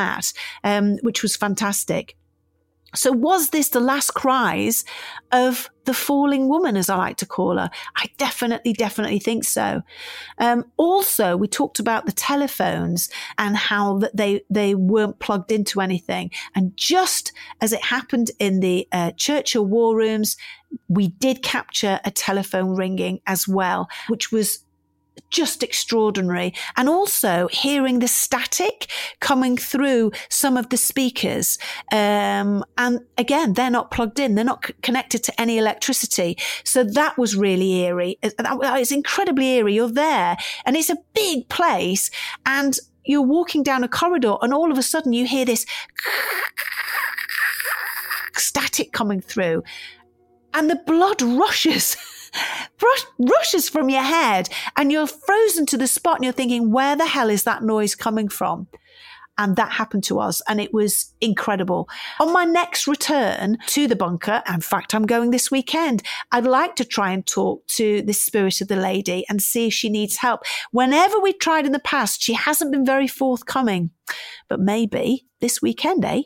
that 0.62 0.78
um, 0.78 0.98
which 1.02 1.22
was 1.22 1.36
fantastic. 1.36 2.16
So 2.94 3.12
was 3.12 3.50
this 3.50 3.68
the 3.68 3.80
last 3.80 4.12
cries 4.12 4.84
of 5.30 5.68
the 5.84 5.92
falling 5.92 6.48
woman, 6.48 6.74
as 6.74 6.88
I 6.88 6.96
like 6.96 7.18
to 7.18 7.26
call 7.26 7.58
her? 7.58 7.70
I 7.96 8.06
definitely, 8.16 8.72
definitely 8.72 9.18
think 9.18 9.44
so. 9.44 9.82
Um, 10.38 10.64
also, 10.78 11.36
we 11.36 11.48
talked 11.48 11.80
about 11.80 12.06
the 12.06 12.12
telephones 12.12 13.10
and 13.36 13.58
how 13.58 13.98
that 13.98 14.16
they 14.16 14.40
they 14.48 14.74
weren't 14.74 15.18
plugged 15.18 15.52
into 15.52 15.82
anything. 15.82 16.30
And 16.54 16.74
just 16.76 17.32
as 17.60 17.74
it 17.74 17.84
happened 17.84 18.30
in 18.38 18.60
the 18.60 18.88
uh, 18.90 19.10
Churchill 19.18 19.66
war 19.66 19.94
rooms, 19.94 20.38
we 20.88 21.08
did 21.08 21.42
capture 21.42 22.00
a 22.06 22.10
telephone 22.10 22.74
ringing 22.74 23.20
as 23.26 23.46
well, 23.46 23.88
which 24.08 24.32
was 24.32 24.64
just 25.30 25.62
extraordinary. 25.62 26.54
And 26.76 26.88
also 26.88 27.48
hearing 27.48 27.98
the 27.98 28.08
static 28.08 28.90
coming 29.20 29.56
through 29.56 30.12
some 30.28 30.56
of 30.56 30.70
the 30.70 30.76
speakers. 30.76 31.58
Um, 31.92 32.64
and 32.76 33.00
again, 33.16 33.54
they're 33.54 33.70
not 33.70 33.90
plugged 33.90 34.18
in. 34.18 34.34
They're 34.34 34.44
not 34.44 34.66
c- 34.66 34.74
connected 34.82 35.22
to 35.24 35.40
any 35.40 35.58
electricity. 35.58 36.36
So 36.64 36.84
that 36.84 37.18
was 37.18 37.36
really 37.36 37.82
eerie. 37.82 38.18
It's 38.22 38.92
incredibly 38.92 39.54
eerie. 39.54 39.74
You're 39.74 39.90
there 39.90 40.36
and 40.64 40.76
it's 40.76 40.90
a 40.90 40.98
big 41.14 41.48
place 41.48 42.10
and 42.46 42.78
you're 43.04 43.22
walking 43.22 43.62
down 43.62 43.84
a 43.84 43.88
corridor 43.88 44.36
and 44.42 44.52
all 44.52 44.70
of 44.70 44.78
a 44.78 44.82
sudden 44.82 45.12
you 45.12 45.26
hear 45.26 45.44
this 45.44 45.64
static 48.36 48.92
coming 48.92 49.20
through 49.20 49.62
and 50.54 50.70
the 50.70 50.80
blood 50.86 51.22
rushes. 51.40 51.96
Brush, 52.78 53.04
rushes 53.18 53.68
from 53.68 53.88
your 53.88 54.02
head 54.02 54.48
and 54.76 54.92
you're 54.92 55.06
frozen 55.06 55.66
to 55.66 55.76
the 55.76 55.86
spot 55.86 56.16
and 56.16 56.24
you're 56.24 56.32
thinking, 56.32 56.70
where 56.70 56.96
the 56.96 57.06
hell 57.06 57.30
is 57.30 57.44
that 57.44 57.62
noise 57.62 57.94
coming 57.94 58.28
from? 58.28 58.68
And 59.40 59.54
that 59.54 59.70
happened 59.70 60.02
to 60.04 60.18
us 60.18 60.42
and 60.48 60.60
it 60.60 60.74
was 60.74 61.14
incredible. 61.20 61.88
On 62.18 62.32
my 62.32 62.44
next 62.44 62.88
return 62.88 63.56
to 63.68 63.86
the 63.86 63.94
bunker, 63.94 64.42
in 64.52 64.60
fact, 64.60 64.94
I'm 64.94 65.06
going 65.06 65.30
this 65.30 65.48
weekend, 65.48 66.02
I'd 66.32 66.44
like 66.44 66.74
to 66.76 66.84
try 66.84 67.12
and 67.12 67.24
talk 67.24 67.64
to 67.68 68.02
the 68.02 68.12
spirit 68.12 68.60
of 68.60 68.66
the 68.66 68.76
lady 68.76 69.24
and 69.28 69.40
see 69.40 69.68
if 69.68 69.74
she 69.74 69.90
needs 69.90 70.16
help. 70.16 70.42
Whenever 70.72 71.20
we 71.20 71.32
tried 71.32 71.66
in 71.66 71.72
the 71.72 71.78
past, 71.78 72.20
she 72.20 72.34
hasn't 72.34 72.72
been 72.72 72.84
very 72.84 73.06
forthcoming, 73.06 73.90
but 74.48 74.58
maybe 74.58 75.26
this 75.40 75.62
weekend, 75.62 76.04
eh? 76.04 76.22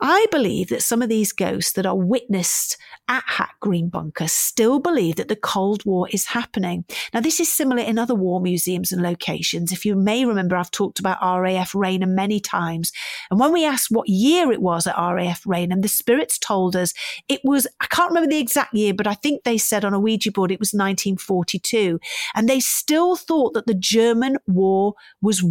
I 0.00 0.26
believe 0.30 0.68
that 0.68 0.82
some 0.82 1.02
of 1.02 1.08
these 1.08 1.32
ghosts 1.32 1.72
that 1.72 1.84
are 1.84 1.96
witnessed 1.96 2.78
at 3.08 3.22
Hack 3.26 3.56
Green 3.60 3.88
Bunker 3.88 4.28
still 4.28 4.78
believe 4.78 5.16
that 5.16 5.28
the 5.28 5.36
Cold 5.36 5.84
War 5.84 6.08
is 6.10 6.26
happening. 6.26 6.84
Now, 7.12 7.20
this 7.20 7.38
is 7.38 7.52
similar 7.52 7.82
in 7.82 7.98
other 7.98 8.14
war 8.14 8.40
museums 8.40 8.92
and 8.92 9.02
locations. 9.02 9.72
If 9.72 9.84
you 9.84 9.96
may 9.96 10.24
remember, 10.24 10.56
I've 10.56 10.70
talked 10.70 11.00
about 11.00 11.18
RAF 11.20 11.74
Raynham 11.74 12.14
many 12.14 12.40
times. 12.40 12.92
And 13.30 13.38
when 13.38 13.52
we 13.52 13.64
asked 13.64 13.90
what 13.90 14.08
year 14.08 14.52
it 14.52 14.62
was 14.62 14.86
at 14.86 14.96
RAF 14.96 15.42
Raynham, 15.46 15.82
the 15.82 15.88
spirits 15.88 16.38
told 16.38 16.76
us 16.76 16.94
it 17.28 17.40
was, 17.44 17.66
I 17.80 17.86
can't 17.86 18.10
remember 18.10 18.30
the 18.30 18.40
exact 18.40 18.72
year, 18.72 18.94
but 18.94 19.06
I 19.06 19.14
think 19.14 19.44
they 19.44 19.58
said 19.58 19.84
on 19.84 19.92
a 19.92 20.00
Ouija 20.00 20.32
board 20.32 20.50
it 20.50 20.60
was 20.60 20.72
1942. 20.72 22.00
And 22.34 22.48
they 22.48 22.60
still 22.60 23.16
thought 23.16 23.52
that 23.54 23.66
the 23.66 23.74
German 23.74 24.38
war 24.46 24.94
was 25.20 25.44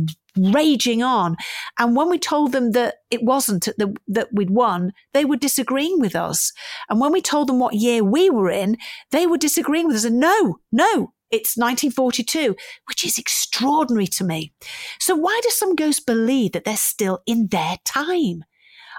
raging 0.53 1.03
on. 1.03 1.37
And 1.77 1.95
when 1.95 2.09
we 2.09 2.19
told 2.19 2.51
them 2.51 2.71
that 2.71 2.95
it 3.09 3.23
wasn't 3.23 3.65
the, 3.77 3.95
that 4.07 4.29
we'd 4.31 4.49
won, 4.49 4.93
they 5.13 5.25
were 5.25 5.37
disagreeing 5.37 5.99
with 5.99 6.15
us. 6.15 6.51
And 6.89 6.99
when 6.99 7.11
we 7.11 7.21
told 7.21 7.47
them 7.47 7.59
what 7.59 7.75
year 7.75 8.03
we 8.03 8.29
were 8.29 8.49
in, 8.49 8.77
they 9.11 9.27
were 9.27 9.37
disagreeing 9.37 9.87
with 9.87 9.97
us. 9.97 10.05
And 10.05 10.19
no, 10.19 10.59
no, 10.71 11.13
it's 11.31 11.57
1942, 11.57 12.55
which 12.87 13.05
is 13.05 13.17
extraordinary 13.17 14.07
to 14.07 14.23
me. 14.23 14.53
So 14.99 15.15
why 15.15 15.39
do 15.43 15.49
some 15.49 15.75
ghosts 15.75 16.03
believe 16.03 16.53
that 16.53 16.65
they're 16.65 16.77
still 16.77 17.19
in 17.25 17.47
their 17.47 17.77
time? 17.85 18.43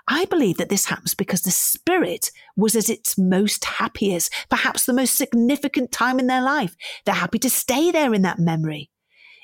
I 0.09 0.25
believe 0.25 0.56
that 0.56 0.68
this 0.68 0.87
happens 0.87 1.14
because 1.14 1.42
the 1.42 1.50
spirit 1.50 2.30
was 2.56 2.75
at 2.75 2.88
its 2.88 3.18
most 3.18 3.64
happiest, 3.64 4.32
perhaps 4.49 4.85
the 4.85 4.92
most 4.92 5.16
significant 5.16 5.92
time 5.92 6.18
in 6.18 6.26
their 6.26 6.42
life. 6.42 6.75
They're 7.04 7.14
happy 7.14 7.38
to 7.40 7.50
stay 7.50 7.90
there 7.90 8.14
in 8.14 8.23
that 8.23 8.38
memory. 8.38 8.90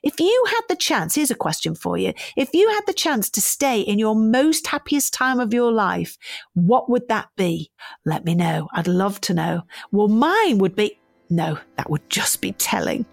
If 0.07 0.21
you 0.21 0.45
had 0.51 0.61
the 0.69 0.77
chance, 0.77 1.17
here's 1.17 1.33
a 1.33 1.35
question 1.35 1.75
for 1.75 1.99
you. 1.99 2.13
If 2.37 2.55
you 2.55 2.69
had 2.69 2.83
the 2.87 2.93
chance 2.93 3.29
to 3.31 3.41
stay 3.41 3.81
in 3.81 3.99
your 3.99 4.15
most 4.15 4.69
happiest 4.69 5.13
time 5.13 5.41
of 5.41 5.53
your 5.53 5.73
life, 5.73 6.17
what 6.55 6.89
would 6.89 7.09
that 7.09 7.31
be? 7.37 7.73
Let 8.05 8.25
me 8.25 8.37
know. 8.37 8.69
I'd 8.73 8.87
love 8.87 9.21
to 9.23 9.35
know. 9.35 9.63
Well, 9.91 10.07
mine 10.07 10.59
would 10.59 10.77
be, 10.77 11.01
no, 11.29 11.59
that 11.77 11.91
would 11.91 12.09
just 12.09 12.41
be 12.41 12.53
telling. 12.53 13.05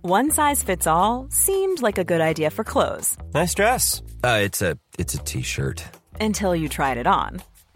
One 0.00 0.30
size 0.30 0.62
fits 0.62 0.86
all 0.86 1.26
seemed 1.28 1.82
like 1.82 1.98
a 1.98 2.04
good 2.04 2.22
idea 2.22 2.48
for 2.48 2.64
clothes. 2.64 3.18
Nice 3.34 3.52
dress. 3.52 4.02
Uh, 4.24 4.40
it's 4.40 4.62
a 4.62 4.78
it's 4.98 5.12
a 5.12 5.18
t-shirt. 5.18 5.84
Until 6.18 6.56
you 6.56 6.70
tried 6.70 6.96
it 6.96 7.06
on. 7.06 7.42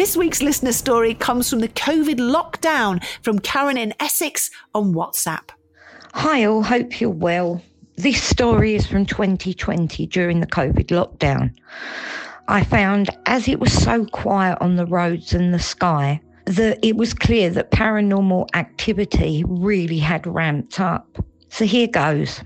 This 0.00 0.16
week's 0.16 0.40
listener 0.40 0.72
story 0.72 1.12
comes 1.12 1.50
from 1.50 1.58
the 1.58 1.68
COVID 1.68 2.16
lockdown 2.16 3.04
from 3.22 3.38
Karen 3.38 3.76
in 3.76 3.92
Essex 4.00 4.50
on 4.74 4.94
WhatsApp. 4.94 5.50
Hi 6.14 6.46
all, 6.46 6.62
hope 6.62 7.02
you're 7.02 7.10
well. 7.10 7.60
This 7.96 8.22
story 8.22 8.74
is 8.74 8.86
from 8.86 9.04
2020 9.04 10.06
during 10.06 10.40
the 10.40 10.46
COVID 10.46 10.86
lockdown. 10.86 11.54
I 12.48 12.64
found 12.64 13.10
as 13.26 13.46
it 13.46 13.60
was 13.60 13.74
so 13.74 14.06
quiet 14.06 14.56
on 14.62 14.76
the 14.76 14.86
roads 14.86 15.34
and 15.34 15.52
the 15.52 15.58
sky 15.58 16.18
that 16.46 16.78
it 16.82 16.96
was 16.96 17.12
clear 17.12 17.50
that 17.50 17.70
paranormal 17.70 18.48
activity 18.54 19.44
really 19.46 19.98
had 19.98 20.26
ramped 20.26 20.80
up. 20.80 21.22
So 21.50 21.66
here 21.66 21.88
goes. 21.88 22.40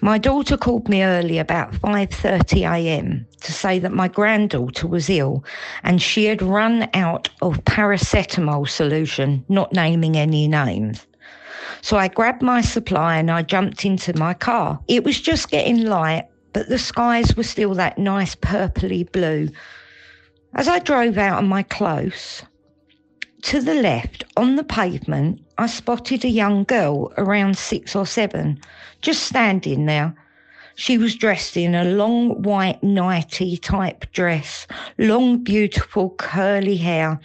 My 0.00 0.18
daughter 0.18 0.56
called 0.56 0.88
me 0.88 1.02
early 1.02 1.38
about 1.38 1.72
5:30 1.72 2.70
a.m. 2.70 3.26
to 3.40 3.52
say 3.52 3.78
that 3.78 3.92
my 3.92 4.08
granddaughter 4.08 4.86
was 4.86 5.08
ill 5.08 5.44
and 5.82 6.02
she 6.02 6.26
had 6.26 6.42
run 6.42 6.88
out 6.92 7.30
of 7.40 7.64
paracetamol 7.64 8.68
solution, 8.68 9.44
not 9.48 9.72
naming 9.72 10.16
any 10.16 10.46
names. 10.48 11.06
So 11.80 11.96
I 11.96 12.08
grabbed 12.08 12.42
my 12.42 12.60
supply 12.60 13.16
and 13.16 13.30
I 13.30 13.42
jumped 13.42 13.84
into 13.84 14.16
my 14.18 14.34
car. 14.34 14.80
It 14.88 15.04
was 15.04 15.20
just 15.20 15.50
getting 15.50 15.84
light, 15.84 16.26
but 16.52 16.68
the 16.68 16.78
skies 16.78 17.36
were 17.36 17.42
still 17.42 17.74
that 17.74 17.98
nice 17.98 18.34
purpley 18.34 19.10
blue. 19.10 19.48
As 20.54 20.68
I 20.68 20.78
drove 20.78 21.18
out 21.18 21.42
of 21.42 21.48
my 21.48 21.62
close, 21.62 22.42
to 23.42 23.60
the 23.60 23.74
left 23.74 24.23
on 24.36 24.56
the 24.56 24.64
pavement, 24.64 25.40
I 25.58 25.66
spotted 25.66 26.24
a 26.24 26.28
young 26.28 26.64
girl 26.64 27.12
around 27.16 27.56
six 27.56 27.94
or 27.94 28.06
seven, 28.06 28.60
just 29.00 29.22
standing 29.22 29.86
there. 29.86 30.14
She 30.74 30.98
was 30.98 31.14
dressed 31.14 31.56
in 31.56 31.74
a 31.74 31.84
long 31.84 32.42
white 32.42 32.82
nighty 32.82 33.56
type 33.56 34.10
dress, 34.12 34.66
long, 34.98 35.44
beautiful, 35.44 36.10
curly 36.18 36.76
hair, 36.76 37.20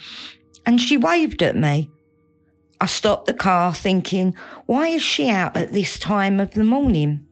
and 0.66 0.80
she 0.80 0.98
waved 0.98 1.42
at 1.42 1.56
me. 1.56 1.90
I 2.80 2.86
stopped 2.86 3.26
the 3.26 3.34
car 3.34 3.74
thinking, 3.74 4.36
why 4.68 4.90
is 4.90 5.02
she 5.02 5.30
out 5.30 5.58
at 5.58 5.74
this 5.74 5.98
time 5.98 6.40
of 6.40 6.52
the 6.52 6.64
morning? 6.64 7.26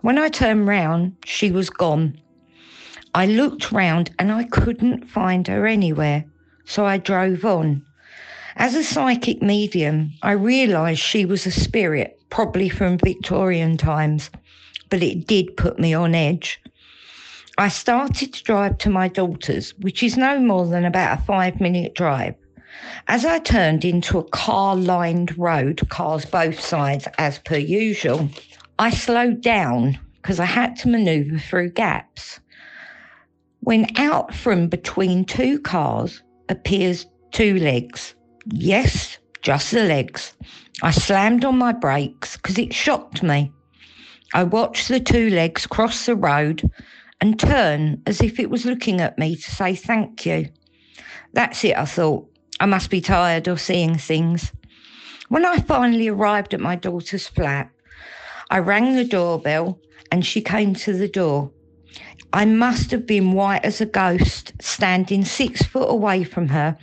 When 0.00 0.18
I 0.18 0.28
turned 0.28 0.66
round, 0.66 1.16
she 1.24 1.52
was 1.52 1.70
gone. 1.70 2.18
I 3.14 3.26
looked 3.26 3.70
round 3.72 4.10
and 4.18 4.32
I 4.32 4.44
couldn't 4.44 5.06
find 5.06 5.46
her 5.48 5.66
anywhere, 5.66 6.24
so 6.64 6.86
I 6.86 6.96
drove 6.96 7.44
on. 7.44 7.84
As 8.56 8.74
a 8.74 8.84
psychic 8.84 9.40
medium, 9.40 10.12
I 10.22 10.32
realised 10.32 11.00
she 11.00 11.24
was 11.24 11.46
a 11.46 11.50
spirit, 11.50 12.20
probably 12.28 12.68
from 12.68 12.98
Victorian 12.98 13.78
times, 13.78 14.30
but 14.90 15.02
it 15.02 15.26
did 15.26 15.56
put 15.56 15.78
me 15.78 15.94
on 15.94 16.14
edge. 16.14 16.60
I 17.56 17.68
started 17.68 18.34
to 18.34 18.42
drive 18.42 18.76
to 18.78 18.90
my 18.90 19.08
daughter's, 19.08 19.70
which 19.78 20.02
is 20.02 20.18
no 20.18 20.38
more 20.38 20.66
than 20.66 20.84
about 20.84 21.18
a 21.18 21.22
five 21.22 21.60
minute 21.60 21.94
drive. 21.94 22.34
As 23.08 23.24
I 23.24 23.38
turned 23.38 23.86
into 23.86 24.18
a 24.18 24.28
car 24.30 24.76
lined 24.76 25.36
road, 25.38 25.88
cars 25.88 26.26
both 26.26 26.60
sides 26.60 27.08
as 27.16 27.38
per 27.38 27.56
usual, 27.56 28.28
I 28.78 28.90
slowed 28.90 29.40
down 29.40 29.98
because 30.20 30.38
I 30.38 30.44
had 30.44 30.76
to 30.76 30.88
maneuver 30.88 31.38
through 31.38 31.70
gaps. 31.70 32.38
When 33.60 33.86
out 33.96 34.34
from 34.34 34.68
between 34.68 35.24
two 35.24 35.58
cars 35.58 36.22
appears 36.48 37.06
two 37.30 37.58
legs. 37.58 38.14
Yes, 38.46 39.18
just 39.42 39.70
the 39.70 39.84
legs. 39.84 40.34
I 40.82 40.90
slammed 40.90 41.44
on 41.44 41.58
my 41.58 41.72
brakes 41.72 42.36
because 42.36 42.58
it 42.58 42.74
shocked 42.74 43.22
me. 43.22 43.52
I 44.34 44.42
watched 44.44 44.88
the 44.88 44.98
two 44.98 45.30
legs 45.30 45.66
cross 45.66 46.06
the 46.06 46.16
road 46.16 46.68
and 47.20 47.38
turn 47.38 48.02
as 48.06 48.20
if 48.20 48.40
it 48.40 48.50
was 48.50 48.66
looking 48.66 49.00
at 49.00 49.18
me 49.18 49.36
to 49.36 49.50
say 49.50 49.74
thank 49.76 50.26
you. 50.26 50.48
That's 51.34 51.62
it, 51.64 51.76
I 51.76 51.84
thought. 51.84 52.28
I 52.58 52.66
must 52.66 52.90
be 52.90 53.00
tired 53.00 53.46
of 53.46 53.60
seeing 53.60 53.96
things. 53.96 54.52
When 55.28 55.46
I 55.46 55.58
finally 55.58 56.08
arrived 56.08 56.52
at 56.52 56.60
my 56.60 56.74
daughter's 56.74 57.28
flat, 57.28 57.70
I 58.50 58.58
rang 58.58 58.96
the 58.96 59.04
doorbell 59.04 59.78
and 60.10 60.26
she 60.26 60.40
came 60.40 60.74
to 60.74 60.92
the 60.92 61.08
door. 61.08 61.50
I 62.32 62.44
must 62.44 62.90
have 62.90 63.06
been 63.06 63.32
white 63.32 63.64
as 63.64 63.80
a 63.80 63.86
ghost, 63.86 64.52
standing 64.60 65.24
six 65.24 65.62
foot 65.62 65.90
away 65.90 66.24
from 66.24 66.48
her. 66.48 66.76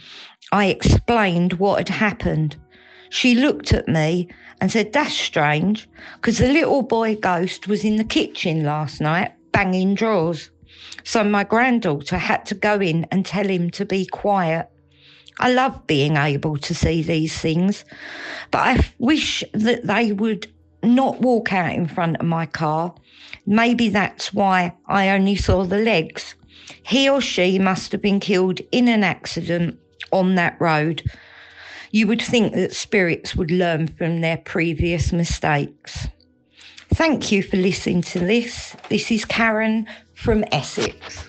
I 0.52 0.66
explained 0.66 1.54
what 1.54 1.78
had 1.78 1.90
happened. 1.90 2.56
She 3.10 3.36
looked 3.36 3.72
at 3.72 3.88
me 3.88 4.30
and 4.60 4.72
said, 4.72 4.94
That's 4.94 5.14
strange, 5.14 5.88
because 6.16 6.40
the 6.40 6.52
little 6.52 6.82
boy 6.82 7.16
ghost 7.16 7.68
was 7.68 7.84
in 7.84 7.98
the 7.98 8.04
kitchen 8.04 8.64
last 8.64 9.00
night 9.00 9.32
banging 9.52 9.94
drawers. 9.94 10.50
So 11.04 11.24
my 11.24 11.44
granddaughter 11.44 12.18
had 12.18 12.48
to 12.48 12.56
go 12.56 12.80
in 12.80 13.06
and 13.12 13.26
tell 13.26 13.48
him 13.48 13.70
to 13.72 13.86
be 13.86 14.06
quiet. 14.08 14.68
I 15.40 15.54
love 15.54 15.86
being 15.86 16.18
able 16.18 16.58
to 16.58 16.74
see 16.74 17.04
these 17.04 17.38
things, 17.38 17.86
but 18.50 18.60
I 18.60 18.92
wish 18.98 19.44
that 19.54 19.86
they 19.86 20.12
would 20.12 20.48
not 20.82 21.22
walk 21.22 21.54
out 21.54 21.74
in 21.74 21.88
front 21.88 22.18
of 22.18 22.26
my 22.26 22.46
car. 22.48 22.96
Maybe 23.46 23.90
that's 23.90 24.34
why 24.34 24.74
I 24.88 25.10
only 25.10 25.36
saw 25.36 25.64
the 25.64 25.78
legs. 25.78 26.34
He 26.84 27.08
or 27.08 27.22
she 27.22 27.60
must 27.60 27.92
have 27.92 28.02
been 28.02 28.20
killed 28.20 28.62
in 28.72 28.88
an 28.88 29.04
accident 29.04 29.78
on 30.12 30.36
that 30.36 30.60
road. 30.60 31.04
You 31.92 32.08
would 32.08 32.22
think 32.22 32.54
that 32.54 32.76
spirits 32.76 33.36
would 33.36 33.52
learn 33.52 33.88
from 33.88 34.22
their 34.22 34.38
previous 34.38 35.12
mistakes. 35.12 36.08
Thank 36.94 37.32
you 37.32 37.44
for 37.44 37.58
listening 37.58 38.02
to 38.04 38.20
this. 38.20 38.76
This 38.90 39.12
is 39.12 39.26
Karen 39.26 39.88
from 40.16 40.44
Essex. 40.52 41.29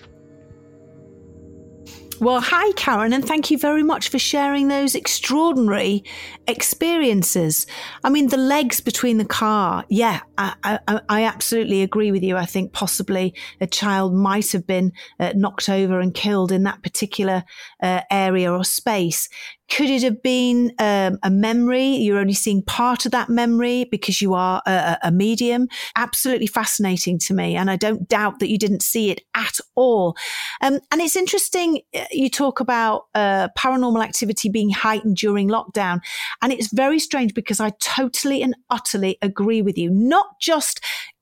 Well, 2.21 2.39
hi, 2.39 2.71
Karen, 2.73 3.13
and 3.13 3.25
thank 3.25 3.49
you 3.49 3.57
very 3.57 3.81
much 3.81 4.09
for 4.09 4.19
sharing 4.19 4.67
those 4.67 4.93
extraordinary 4.93 6.03
experiences. 6.47 7.65
I 8.03 8.11
mean, 8.11 8.27
the 8.27 8.37
legs 8.37 8.79
between 8.79 9.17
the 9.17 9.25
car. 9.25 9.85
Yeah, 9.89 10.19
I, 10.37 10.53
I, 10.87 11.01
I 11.09 11.23
absolutely 11.23 11.81
agree 11.81 12.11
with 12.11 12.21
you. 12.21 12.37
I 12.37 12.45
think 12.45 12.73
possibly 12.73 13.33
a 13.59 13.65
child 13.65 14.13
might 14.13 14.51
have 14.51 14.67
been 14.67 14.93
uh, 15.19 15.33
knocked 15.35 15.67
over 15.67 15.99
and 15.99 16.13
killed 16.13 16.51
in 16.51 16.61
that 16.61 16.83
particular 16.83 17.43
uh, 17.81 18.01
area 18.11 18.53
or 18.53 18.63
space. 18.63 19.27
Could 19.69 19.89
it 19.89 20.03
have 20.03 20.21
been 20.21 20.73
um, 20.79 21.17
a 21.23 21.29
memory? 21.29 21.85
You're 21.85 22.19
only 22.19 22.33
seeing 22.33 22.61
part 22.61 23.05
of 23.05 23.13
that 23.13 23.29
memory 23.29 23.85
because 23.89 24.21
you 24.21 24.33
are 24.33 24.61
a, 24.65 24.97
a, 25.03 25.11
medium. 25.11 25.69
Absolutely 25.95 26.47
fascinating 26.47 27.17
to 27.19 27.33
me. 27.33 27.55
And 27.55 27.71
I 27.71 27.77
don't 27.77 28.07
doubt 28.07 28.39
that 28.39 28.49
you 28.49 28.57
didn't 28.57 28.81
see 28.81 29.11
it 29.11 29.21
at 29.33 29.57
all. 29.75 30.17
Um, 30.61 30.79
and 30.91 30.99
it's 30.99 31.15
interesting, 31.15 31.81
uh, 31.95 32.03
you 32.11 32.29
talk 32.29 32.59
about 32.59 33.05
uh, 33.15 33.47
paranormal 33.57 34.03
activity 34.03 34.49
being 34.49 34.71
heightened 34.71 35.15
during 35.15 35.47
lockdown. 35.47 36.01
And 36.41 36.51
it's 36.51 36.73
very 36.73 36.99
strange 36.99 37.33
because 37.33 37.61
I 37.61 37.71
totally 37.79 38.41
and 38.43 38.55
utterly 38.69 39.17
agree 39.21 39.61
with 39.61 39.77
you. 39.77 39.89
Not 39.89 40.39
just 40.41 40.81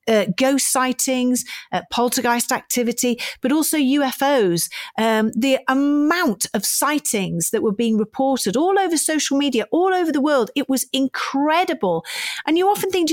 uh, 0.10 0.26
ghost 0.36 0.72
sightings, 0.72 1.45
uh, 1.72 1.82
poltergeist 1.91 2.52
activity, 2.52 3.19
but 3.41 3.52
also 3.52 3.78
UFOs. 3.78 4.69
Um, 4.98 5.32
the 5.36 5.60
amount 5.67 6.48
of 6.54 6.65
sightings 6.65 7.52
that 7.52 7.63
were 7.63 7.72
being 7.72 7.98
reported 7.98 8.58
all 8.58 8.78
over 8.78 8.98
social 8.98 9.38
media, 9.38 9.65
all 9.72 9.93
over 9.93 10.12
the 10.12 10.22
world, 10.22 10.52
it 10.56 10.67
was 10.67 10.88
incredible. 10.91 12.04
And 12.45 12.58
you 12.58 12.67
often 12.67 12.89
think, 12.89 13.12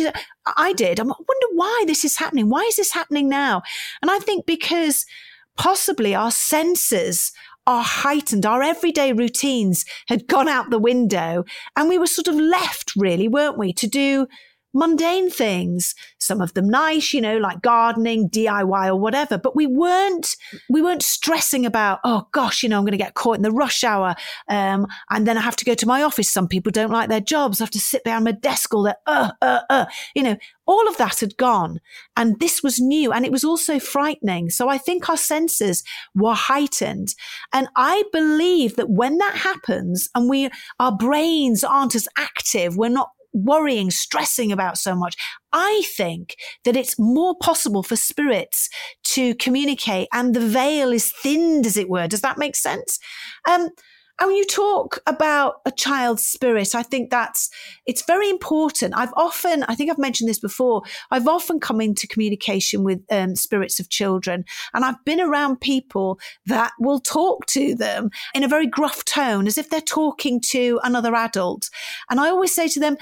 I 0.57 0.73
did, 0.73 0.99
I 0.99 1.05
wonder 1.05 1.47
why 1.53 1.85
this 1.87 2.05
is 2.05 2.17
happening. 2.17 2.49
Why 2.49 2.63
is 2.63 2.77
this 2.77 2.93
happening 2.93 3.29
now? 3.29 3.63
And 4.03 4.11
I 4.11 4.19
think 4.19 4.47
because 4.47 5.05
possibly 5.57 6.15
our 6.15 6.31
senses 6.31 7.33
our 7.67 7.83
heightened, 7.83 8.47
our 8.47 8.63
everyday 8.63 9.13
routines 9.13 9.85
had 10.07 10.29
gone 10.29 10.49
out 10.49 10.71
the 10.71 10.79
window 10.79 11.45
and 11.75 11.89
we 11.89 11.99
were 11.99 12.07
sort 12.07 12.29
of 12.29 12.37
left 12.37 12.93
really, 12.97 13.27
weren't 13.27 13.59
we, 13.59 13.73
to 13.73 13.89
do 13.89 14.29
mundane 14.77 15.31
things, 15.31 15.95
some 16.19 16.41
of 16.41 16.55
them 16.55 16.69
nice, 16.69 17.13
you 17.13 17.21
know, 17.21 17.39
like 17.39 17.63
gardening, 17.63 18.29
DIY 18.29 18.89
or 18.89 18.97
whatever. 18.97 19.39
But 19.39 19.57
we 19.57 19.67
weren't, 19.67 20.37
we 20.69 20.83
weren't 20.83 21.03
stressing 21.03 21.65
about, 21.65 22.01
oh 22.05 22.29
gosh, 22.33 22.63
you 22.63 22.69
know, 22.69 22.79
I'm 22.79 22.85
going 22.85 22.93
to 22.93 22.99
get 22.99 23.15
caught 23.15 23.37
in 23.37 23.43
the 23.43 23.51
rush 23.51 23.83
hour. 23.83 24.15
Um, 24.49 24.87
and 25.11 25.27
then 25.27 25.39
I 25.39 25.41
have 25.41 25.57
to 25.57 25.65
go 25.65 25.75
to 25.75 25.87
my 25.87 26.03
office. 26.03 26.31
Some 26.31 26.49
people 26.49 26.71
don't 26.71 26.93
like 26.93 27.09
their 27.09 27.21
jobs. 27.21 27.61
I 27.61 27.65
have 27.65 27.71
to 27.71 27.81
sit 27.81 28.05
behind 28.05 28.25
my 28.25 28.33
desk 28.33 28.75
all 28.75 28.85
day. 28.85 28.93
Uh, 29.07 29.33
uh, 29.41 29.61
uh, 29.71 29.87
you 30.15 30.23
know, 30.23 30.37
all 30.67 30.89
of 30.89 30.97
that 30.97 31.21
had 31.21 31.37
gone 31.37 31.81
and 32.17 32.39
this 32.41 32.63
was 32.63 32.81
new 32.81 33.13
and 33.13 33.25
it 33.25 33.33
was 33.33 33.45
also 33.45 33.79
frightening. 33.79 34.51
So 34.51 34.69
I 34.69 34.79
think 34.79 35.09
our 35.09 35.17
senses 35.17 35.83
were 36.15 36.35
heightened. 36.35 37.15
And 37.53 37.69
I 37.77 38.05
believe 38.13 38.77
that 38.77 38.91
when 38.91 39.19
that 39.19 39.37
happens 39.37 40.09
and 40.15 40.29
we, 40.29 40.51
our 40.81 40.93
brains 40.93 41.63
aren't 41.63 41.95
as 41.95 42.09
active, 42.19 42.77
we're 42.77 42.89
not 42.89 43.11
worrying, 43.37 43.91
stressing 43.91 44.51
about 44.51 44.79
so 44.79 44.95
much. 44.95 45.17
I 45.53 45.85
think 45.97 46.37
that 46.65 46.77
it's 46.77 46.99
more 46.99 47.37
possible 47.41 47.83
for 47.83 47.97
spirits 47.97 48.69
to 49.05 49.35
communicate 49.37 50.09
and 50.13 50.35
the 50.35 50.41
veil 50.41 50.93
is 50.93 51.13
thinned, 51.13 51.67
as 51.67 51.77
it 51.77 51.89
were. 51.89 52.09
Does 52.09 52.23
that 52.23 52.39
make 52.39 52.57
sense? 52.57 52.99
Um, 53.49 53.71
and 54.19 54.29
when 54.29 54.37
you 54.37 54.47
talk 54.47 54.99
about 55.07 55.57
a 55.67 55.71
child's 55.71 56.25
spirit, 56.25 56.75
I 56.75 56.83
think 56.83 57.11
that's, 57.11 57.51
it's 57.85 58.03
very 58.03 58.31
important. 58.31 58.95
I've 58.97 59.13
often, 59.15 59.63
I 59.65 59.75
think 59.75 59.91
I've 59.91 59.99
mentioned 59.99 60.31
this 60.31 60.39
before, 60.39 60.83
I've 61.11 61.29
often 61.29 61.61
come 61.61 61.83
into 61.83 62.07
communication 62.07 62.83
with 62.83 63.03
um, 63.11 63.37
spirits 63.37 63.79
of 63.79 63.91
children 63.91 64.47
and 64.73 64.87
I've 64.87 65.05
been 65.05 65.21
around 65.21 65.61
people 65.61 66.19
that 66.47 66.73
will 66.81 67.01
talk 67.01 67.45
to 67.47 67.75
them 67.75 68.09
in 68.35 68.43
a 68.43 68.49
very 68.49 68.67
gruff 68.67 69.05
tone 69.05 69.47
as 69.47 69.59
if 69.59 69.69
they're 69.69 69.83
talking 69.83 70.41
to 70.49 70.81
another 70.83 71.15
adult. 71.15 71.69
And 72.09 72.19
I 72.19 72.31
always 72.31 72.55
say 72.55 72.69
to 72.69 72.81
them, 72.81 72.97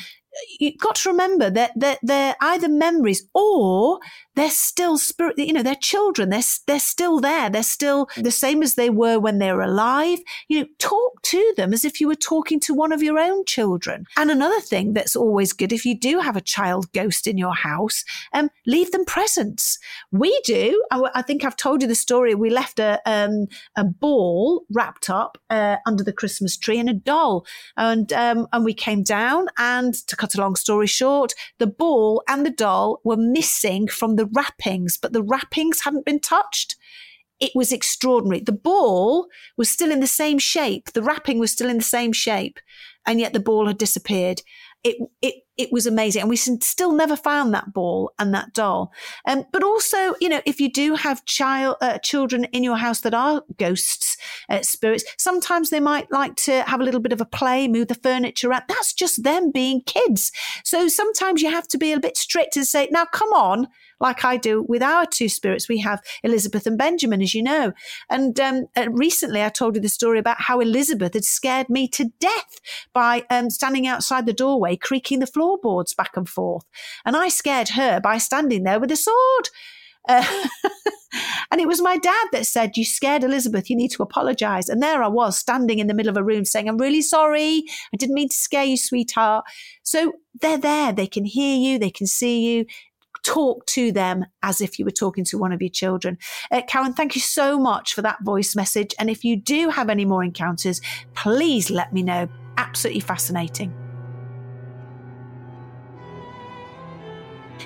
you've 0.58 0.78
got 0.78 0.96
to 0.96 1.10
remember 1.10 1.50
that 1.50 1.72
they're, 1.76 1.98
they're, 2.02 2.36
either 2.40 2.68
memories 2.68 3.26
or 3.34 4.00
they're 4.34 4.50
still 4.50 4.98
spirit, 4.98 5.38
you 5.38 5.52
know, 5.52 5.62
they're 5.62 5.74
children. 5.74 6.30
They're, 6.30 6.42
they're 6.66 6.80
still 6.80 7.20
there. 7.20 7.48
They're 7.50 7.62
still 7.62 8.08
the 8.16 8.30
same 8.30 8.62
as 8.62 8.74
they 8.74 8.90
were 8.90 9.18
when 9.18 9.38
they 9.38 9.52
were 9.52 9.62
alive. 9.62 10.20
You 10.48 10.60
know, 10.60 10.66
talk 10.78 11.22
to 11.22 11.54
them 11.56 11.72
as 11.72 11.84
if 11.84 12.00
you 12.00 12.08
were 12.08 12.14
talking 12.14 12.60
to 12.60 12.74
one 12.74 12.92
of 12.92 13.02
your 13.02 13.18
own 13.18 13.44
children. 13.44 14.06
And 14.16 14.30
another 14.30 14.60
thing 14.60 14.92
that's 14.94 15.16
always 15.16 15.52
good, 15.52 15.72
if 15.72 15.84
you 15.84 15.98
do 15.98 16.18
have 16.18 16.36
a 16.36 16.40
child 16.40 16.90
ghost 16.92 17.26
in 17.26 17.38
your 17.38 17.54
house, 17.54 18.04
um, 18.32 18.50
leave 18.66 18.90
them 18.90 19.04
presents. 19.04 19.78
We 20.10 20.38
do. 20.44 20.82
I, 20.90 21.22
think 21.22 21.44
I've 21.44 21.56
told 21.56 21.82
you 21.82 21.88
the 21.88 21.94
story. 21.94 22.34
We 22.34 22.50
left 22.50 22.78
a, 22.78 23.00
um, 23.06 23.46
a 23.76 23.84
ball 23.84 24.64
wrapped 24.72 25.08
up 25.08 25.38
uh, 25.50 25.76
under 25.86 26.04
the 26.04 26.12
Christmas 26.12 26.56
tree 26.56 26.78
and 26.78 26.88
a 26.88 26.94
doll. 26.94 27.46
And, 27.76 28.12
um, 28.12 28.46
and 28.52 28.64
we 28.64 28.74
came 28.74 29.02
down 29.02 29.46
and 29.58 29.94
to 29.94 30.16
cut 30.16 30.34
a 30.34 30.40
long 30.40 30.56
story 30.56 30.86
short, 30.86 31.32
the 31.58 31.66
ball 31.66 32.22
and 32.28 32.44
the 32.44 32.50
doll 32.50 33.00
were 33.04 33.16
missing 33.16 33.88
from 33.88 34.16
the 34.16 34.23
the 34.24 34.30
wrappings, 34.34 34.96
but 34.96 35.12
the 35.12 35.22
wrappings 35.22 35.82
hadn't 35.84 36.06
been 36.06 36.20
touched. 36.20 36.76
It 37.40 37.52
was 37.54 37.72
extraordinary. 37.72 38.40
The 38.40 38.52
ball 38.52 39.26
was 39.56 39.68
still 39.68 39.90
in 39.90 40.00
the 40.00 40.06
same 40.06 40.38
shape. 40.38 40.92
The 40.92 41.02
wrapping 41.02 41.38
was 41.38 41.50
still 41.50 41.68
in 41.68 41.78
the 41.78 41.84
same 41.84 42.12
shape. 42.12 42.58
And 43.06 43.20
yet 43.20 43.32
the 43.32 43.40
ball 43.40 43.66
had 43.66 43.78
disappeared. 43.78 44.40
It, 44.82 44.96
it, 45.20 45.34
it 45.56 45.72
was 45.72 45.86
amazing. 45.86 46.20
And 46.22 46.28
we 46.28 46.36
still 46.36 46.92
never 46.92 47.16
found 47.16 47.52
that 47.52 47.72
ball 47.72 48.12
and 48.18 48.32
that 48.34 48.52
doll. 48.52 48.92
Um, 49.26 49.44
but 49.52 49.62
also, 49.62 50.14
you 50.20 50.28
know, 50.28 50.42
if 50.46 50.60
you 50.60 50.70
do 50.70 50.94
have 50.94 51.24
child, 51.24 51.76
uh, 51.80 51.98
children 51.98 52.44
in 52.44 52.62
your 52.62 52.76
house 52.76 53.00
that 53.00 53.14
are 53.14 53.42
ghosts, 53.58 54.16
uh, 54.48 54.62
spirits, 54.62 55.04
sometimes 55.18 55.70
they 55.70 55.80
might 55.80 56.10
like 56.12 56.36
to 56.36 56.62
have 56.62 56.80
a 56.80 56.84
little 56.84 57.00
bit 57.00 57.12
of 57.12 57.20
a 57.20 57.26
play, 57.26 57.66
move 57.66 57.88
the 57.88 57.94
furniture 57.94 58.48
around. 58.48 58.64
That's 58.68 58.92
just 58.92 59.22
them 59.22 59.50
being 59.50 59.82
kids. 59.82 60.32
So 60.64 60.88
sometimes 60.88 61.42
you 61.42 61.50
have 61.50 61.68
to 61.68 61.78
be 61.78 61.92
a 61.92 62.00
bit 62.00 62.16
strict 62.16 62.56
and 62.56 62.66
say, 62.66 62.88
now 62.90 63.06
come 63.06 63.32
on, 63.32 63.68
like 64.04 64.24
I 64.24 64.36
do 64.36 64.62
with 64.68 64.82
our 64.82 65.06
two 65.06 65.28
spirits. 65.28 65.68
We 65.68 65.80
have 65.80 66.00
Elizabeth 66.22 66.66
and 66.66 66.78
Benjamin, 66.78 67.22
as 67.22 67.34
you 67.34 67.42
know. 67.42 67.72
And 68.08 68.38
um, 68.38 68.66
uh, 68.76 68.88
recently 68.90 69.42
I 69.42 69.48
told 69.48 69.74
you 69.74 69.82
the 69.82 69.88
story 69.88 70.18
about 70.18 70.42
how 70.42 70.60
Elizabeth 70.60 71.14
had 71.14 71.24
scared 71.24 71.68
me 71.68 71.88
to 71.88 72.12
death 72.20 72.60
by 72.92 73.24
um, 73.30 73.50
standing 73.50 73.86
outside 73.86 74.26
the 74.26 74.32
doorway, 74.32 74.76
creaking 74.76 75.18
the 75.18 75.26
floorboards 75.26 75.94
back 75.94 76.16
and 76.16 76.28
forth. 76.28 76.64
And 77.04 77.16
I 77.16 77.28
scared 77.28 77.70
her 77.70 77.98
by 77.98 78.18
standing 78.18 78.62
there 78.62 78.78
with 78.78 78.92
a 78.92 78.96
sword. 78.96 79.48
Uh, 80.06 80.22
and 81.50 81.62
it 81.62 81.66
was 81.66 81.80
my 81.80 81.96
dad 81.96 82.26
that 82.32 82.44
said, 82.44 82.76
You 82.76 82.84
scared 82.84 83.24
Elizabeth, 83.24 83.70
you 83.70 83.76
need 83.76 83.92
to 83.92 84.02
apologize. 84.02 84.68
And 84.68 84.82
there 84.82 85.02
I 85.02 85.08
was 85.08 85.38
standing 85.38 85.78
in 85.78 85.86
the 85.86 85.94
middle 85.94 86.10
of 86.10 86.18
a 86.18 86.24
room 86.24 86.44
saying, 86.44 86.68
I'm 86.68 86.76
really 86.76 87.00
sorry. 87.00 87.64
I 87.92 87.96
didn't 87.96 88.14
mean 88.14 88.28
to 88.28 88.36
scare 88.36 88.64
you, 88.64 88.76
sweetheart. 88.76 89.46
So 89.82 90.12
they're 90.42 90.58
there. 90.58 90.92
They 90.92 91.06
can 91.06 91.24
hear 91.24 91.56
you. 91.56 91.78
They 91.78 91.90
can 91.90 92.06
see 92.06 92.40
you 92.42 92.66
talk 93.24 93.66
to 93.66 93.90
them 93.90 94.24
as 94.42 94.60
if 94.60 94.78
you 94.78 94.84
were 94.84 94.90
talking 94.90 95.24
to 95.24 95.38
one 95.38 95.52
of 95.52 95.60
your 95.60 95.70
children. 95.70 96.18
Uh, 96.50 96.62
Karen, 96.68 96.92
thank 96.92 97.14
you 97.14 97.20
so 97.20 97.58
much 97.58 97.94
for 97.94 98.02
that 98.02 98.22
voice 98.22 98.54
message. 98.54 98.94
And 98.98 99.10
if 99.10 99.24
you 99.24 99.36
do 99.36 99.70
have 99.70 99.90
any 99.90 100.04
more 100.04 100.22
encounters, 100.22 100.80
please 101.14 101.70
let 101.70 101.92
me 101.92 102.02
know. 102.02 102.28
Absolutely 102.56 103.00
fascinating. 103.00 103.83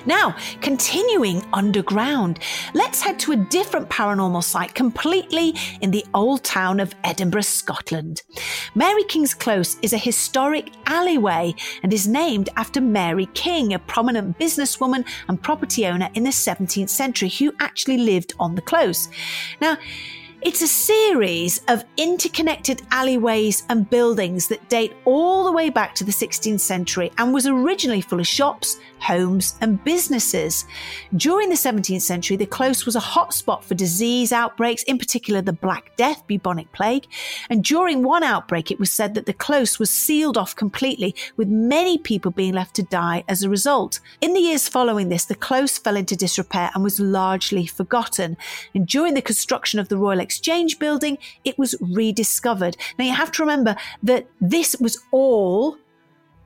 Now, 0.05 0.35
continuing 0.61 1.43
underground, 1.53 2.39
let's 2.73 3.01
head 3.01 3.19
to 3.19 3.33
a 3.33 3.35
different 3.35 3.89
paranormal 3.89 4.43
site 4.43 4.73
completely 4.73 5.55
in 5.81 5.91
the 5.91 6.05
old 6.13 6.43
town 6.43 6.79
of 6.79 6.95
Edinburgh, 7.03 7.41
Scotland. 7.41 8.21
Mary 8.75 9.03
King's 9.03 9.33
Close 9.33 9.77
is 9.81 9.93
a 9.93 9.97
historic 9.97 10.71
alleyway 10.85 11.53
and 11.83 11.93
is 11.93 12.07
named 12.07 12.49
after 12.55 12.81
Mary 12.81 13.27
King, 13.33 13.73
a 13.73 13.79
prominent 13.79 14.37
businesswoman 14.39 15.05
and 15.27 15.41
property 15.41 15.85
owner 15.85 16.09
in 16.13 16.23
the 16.23 16.29
17th 16.29 16.89
century 16.89 17.29
who 17.29 17.53
actually 17.59 17.97
lived 17.97 18.33
on 18.39 18.55
the 18.55 18.61
close. 18.61 19.09
Now, 19.61 19.77
it's 20.41 20.61
a 20.61 20.67
series 20.67 21.61
of 21.67 21.83
interconnected 21.97 22.81
alleyways 22.91 23.63
and 23.67 23.89
buildings 23.89 24.47
that 24.47 24.69
date 24.69 24.93
all 25.03 25.43
the 25.43 25.51
way 25.51 25.69
back 25.69 25.93
to 25.95 26.05
the 26.05 26.13
16th 26.13 26.61
century 26.61 27.11
and 27.17 27.33
was 27.33 27.45
originally 27.45 27.99
full 27.99 28.21
of 28.21 28.27
shops, 28.27 28.79
homes, 28.99 29.55
and 29.59 29.83
businesses. 29.83 30.65
During 31.17 31.49
the 31.49 31.55
17th 31.55 32.01
century, 32.01 32.37
the 32.37 32.45
close 32.45 32.85
was 32.85 32.95
a 32.95 33.01
hotspot 33.01 33.63
for 33.63 33.75
disease 33.75 34.31
outbreaks, 34.31 34.83
in 34.83 34.97
particular 34.97 35.41
the 35.41 35.51
Black 35.51 35.95
Death, 35.97 36.25
bubonic 36.25 36.71
plague. 36.71 37.07
And 37.49 37.61
during 37.61 38.03
one 38.03 38.23
outbreak, 38.23 38.71
it 38.71 38.79
was 38.79 38.91
said 38.91 39.15
that 39.15 39.25
the 39.25 39.33
close 39.33 39.77
was 39.77 39.89
sealed 39.89 40.37
off 40.37 40.55
completely, 40.55 41.15
with 41.35 41.49
many 41.49 41.97
people 41.97 42.31
being 42.31 42.53
left 42.53 42.75
to 42.75 42.83
die 42.83 43.25
as 43.27 43.43
a 43.43 43.49
result. 43.49 43.99
In 44.21 44.33
the 44.33 44.39
years 44.39 44.69
following 44.69 45.09
this, 45.09 45.25
the 45.25 45.35
close 45.35 45.77
fell 45.77 45.97
into 45.97 46.15
disrepair 46.15 46.71
and 46.73 46.83
was 46.83 46.99
largely 46.99 47.65
forgotten. 47.65 48.37
And 48.73 48.87
during 48.87 49.15
the 49.15 49.21
construction 49.21 49.79
of 49.79 49.89
the 49.89 49.97
Royal 49.97 50.21
Exchange 50.29 50.77
building, 50.77 51.17
it 51.43 51.57
was 51.57 51.73
rediscovered. 51.81 52.77
Now 52.99 53.05
you 53.05 53.15
have 53.15 53.31
to 53.31 53.41
remember 53.41 53.75
that 54.03 54.27
this 54.39 54.75
was 54.79 54.95
all 55.11 55.75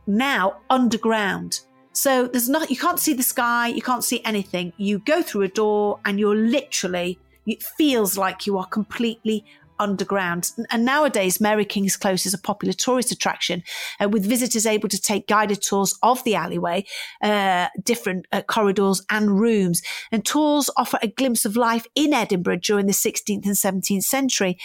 now 0.07 0.61
underground. 0.69 1.59
So 1.91 2.27
there's 2.27 2.47
not, 2.47 2.69
you 2.69 2.77
can't 2.77 2.97
see 2.97 3.13
the 3.13 3.23
sky, 3.23 3.67
you 3.67 3.81
can't 3.81 4.05
see 4.05 4.21
anything. 4.23 4.71
You 4.77 4.99
go 4.99 5.21
through 5.21 5.41
a 5.41 5.49
door 5.49 5.99
and 6.05 6.17
you're 6.17 6.33
literally, 6.33 7.19
it 7.45 7.61
feels 7.61 8.17
like 8.17 8.47
you 8.47 8.57
are 8.57 8.65
completely 8.67 9.43
underground. 9.83 10.51
And 10.71 10.85
nowadays, 10.85 11.41
Mary 11.41 11.65
King's 11.65 11.97
Close 11.97 12.25
is 12.25 12.33
a 12.33 12.37
popular 12.39 12.73
tourist 12.73 13.11
attraction, 13.11 13.63
uh, 14.01 14.07
with 14.07 14.25
visitors 14.25 14.65
able 14.65 14.89
to 14.89 15.01
take 15.01 15.27
guided 15.27 15.61
tours 15.61 15.97
of 16.01 16.23
the 16.23 16.35
alleyway, 16.35 16.85
uh, 17.21 17.67
different 17.83 18.25
uh, 18.31 18.41
corridors 18.41 19.05
and 19.09 19.39
rooms. 19.39 19.81
And 20.11 20.25
tours 20.25 20.69
offer 20.77 20.97
a 21.01 21.07
glimpse 21.07 21.43
of 21.45 21.57
life 21.57 21.85
in 21.95 22.13
Edinburgh 22.13 22.61
during 22.63 22.85
the 22.85 22.93
16th 22.93 23.45
and 23.45 23.55
17th 23.55 24.03
century. 24.03 24.57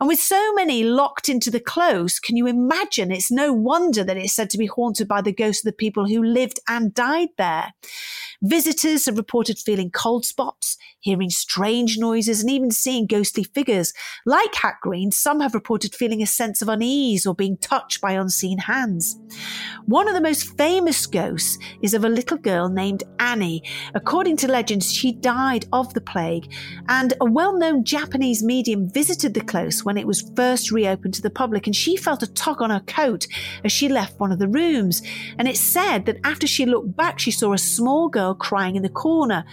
And 0.00 0.08
with 0.08 0.20
so 0.20 0.54
many 0.54 0.82
locked 0.82 1.28
into 1.28 1.50
the 1.50 1.60
close, 1.60 2.18
can 2.18 2.36
you 2.36 2.46
imagine? 2.46 3.12
It's 3.12 3.30
no 3.30 3.52
wonder 3.52 4.02
that 4.02 4.16
it's 4.16 4.32
said 4.32 4.50
to 4.50 4.58
be 4.58 4.66
haunted 4.66 5.06
by 5.06 5.20
the 5.20 5.32
ghosts 5.32 5.62
of 5.62 5.70
the 5.70 5.76
people 5.76 6.08
who 6.08 6.22
lived 6.22 6.60
and 6.66 6.94
died 6.94 7.28
there. 7.36 7.74
Visitors 8.40 9.06
have 9.06 9.16
reported 9.16 9.58
feeling 9.58 9.90
cold 9.90 10.24
spots, 10.24 10.76
hearing 10.98 11.30
strange 11.30 11.96
noises, 11.96 12.40
and 12.40 12.50
even 12.50 12.72
seeing 12.72 13.06
ghostly 13.06 13.44
figures. 13.44 13.92
Like 14.26 14.56
Hack 14.62 14.80
Green, 14.80 15.10
some 15.10 15.40
have 15.40 15.54
reported 15.54 15.92
feeling 15.92 16.22
a 16.22 16.26
sense 16.26 16.62
of 16.62 16.68
unease 16.68 17.26
or 17.26 17.34
being 17.34 17.56
touched 17.56 18.00
by 18.00 18.12
unseen 18.12 18.58
hands. 18.58 19.18
One 19.86 20.06
of 20.06 20.14
the 20.14 20.20
most 20.20 20.56
famous 20.56 21.04
ghosts 21.04 21.58
is 21.82 21.94
of 21.94 22.04
a 22.04 22.08
little 22.08 22.36
girl 22.36 22.68
named 22.68 23.02
Annie. 23.18 23.64
According 23.96 24.36
to 24.36 24.46
legends, 24.46 24.92
she 24.92 25.10
died 25.10 25.66
of 25.72 25.92
the 25.94 26.00
plague, 26.00 26.54
and 26.88 27.12
a 27.20 27.24
well 27.24 27.58
known 27.58 27.84
Japanese 27.84 28.44
medium 28.44 28.88
visited 28.88 29.34
the 29.34 29.40
close 29.40 29.84
when 29.84 29.98
it 29.98 30.06
was 30.06 30.30
first 30.36 30.70
reopened 30.70 31.14
to 31.14 31.22
the 31.22 31.30
public, 31.30 31.66
and 31.66 31.74
she 31.74 31.96
felt 31.96 32.22
a 32.22 32.32
tug 32.32 32.62
on 32.62 32.70
her 32.70 32.84
coat 32.86 33.26
as 33.64 33.72
she 33.72 33.88
left 33.88 34.20
one 34.20 34.30
of 34.30 34.38
the 34.38 34.46
rooms. 34.46 35.02
And 35.38 35.48
it's 35.48 35.58
said 35.58 36.06
that 36.06 36.20
after 36.22 36.46
she 36.46 36.66
looked 36.66 36.94
back, 36.94 37.18
she 37.18 37.32
saw 37.32 37.52
a 37.52 37.58
small 37.58 38.08
girl 38.08 38.32
crying 38.32 38.76
in 38.76 38.84
the 38.84 38.88
corner. 38.88 39.44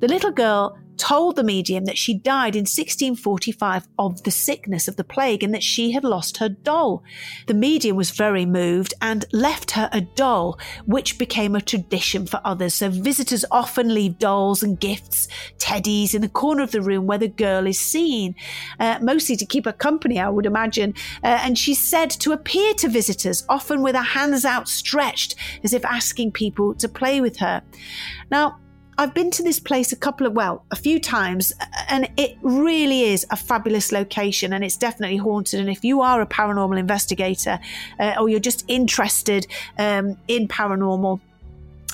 The 0.00 0.08
little 0.08 0.30
girl 0.30 0.76
told 0.98 1.36
the 1.36 1.44
medium 1.44 1.84
that 1.84 1.96
she 1.96 2.14
died 2.14 2.54
in 2.54 2.62
1645 2.62 3.88
of 3.98 4.22
the 4.24 4.30
sickness 4.30 4.88
of 4.88 4.96
the 4.96 5.04
plague 5.04 5.42
and 5.42 5.54
that 5.54 5.62
she 5.62 5.92
had 5.92 6.04
lost 6.04 6.38
her 6.38 6.48
doll. 6.48 7.02
The 7.46 7.54
medium 7.54 7.96
was 7.96 8.10
very 8.10 8.44
moved 8.44 8.94
and 9.00 9.24
left 9.32 9.72
her 9.72 9.88
a 9.92 10.00
doll, 10.00 10.58
which 10.84 11.18
became 11.18 11.54
a 11.54 11.60
tradition 11.60 12.26
for 12.26 12.40
others. 12.44 12.74
So 12.74 12.90
visitors 12.90 13.44
often 13.50 13.94
leave 13.94 14.18
dolls 14.18 14.62
and 14.62 14.78
gifts, 14.78 15.28
teddies 15.58 16.14
in 16.14 16.22
the 16.22 16.28
corner 16.28 16.62
of 16.62 16.72
the 16.72 16.82
room 16.82 17.06
where 17.06 17.18
the 17.18 17.28
girl 17.28 17.66
is 17.66 17.78
seen, 17.78 18.34
uh, 18.80 18.98
mostly 19.00 19.36
to 19.36 19.46
keep 19.46 19.64
her 19.64 19.72
company, 19.72 20.18
I 20.20 20.28
would 20.28 20.46
imagine. 20.46 20.94
Uh, 21.22 21.38
and 21.42 21.56
she's 21.56 21.82
said 21.82 22.10
to 22.10 22.32
appear 22.32 22.74
to 22.74 22.88
visitors, 22.88 23.44
often 23.48 23.82
with 23.82 23.94
her 23.94 24.02
hands 24.02 24.44
outstretched, 24.44 25.36
as 25.62 25.72
if 25.72 25.84
asking 25.84 26.32
people 26.32 26.74
to 26.74 26.88
play 26.88 27.20
with 27.20 27.36
her. 27.38 27.62
Now, 28.30 28.58
I've 28.98 29.14
been 29.14 29.30
to 29.30 29.44
this 29.44 29.60
place 29.60 29.92
a 29.92 29.96
couple 29.96 30.26
of, 30.26 30.32
well, 30.32 30.64
a 30.72 30.76
few 30.76 30.98
times, 30.98 31.52
and 31.88 32.08
it 32.16 32.36
really 32.42 33.04
is 33.04 33.24
a 33.30 33.36
fabulous 33.36 33.92
location 33.92 34.52
and 34.52 34.64
it's 34.64 34.76
definitely 34.76 35.18
haunted. 35.18 35.60
And 35.60 35.70
if 35.70 35.84
you 35.84 36.02
are 36.02 36.20
a 36.20 36.26
paranormal 36.26 36.76
investigator 36.76 37.60
uh, 38.00 38.16
or 38.18 38.28
you're 38.28 38.40
just 38.40 38.64
interested 38.66 39.46
um, 39.78 40.18
in 40.26 40.48
paranormal, 40.48 41.20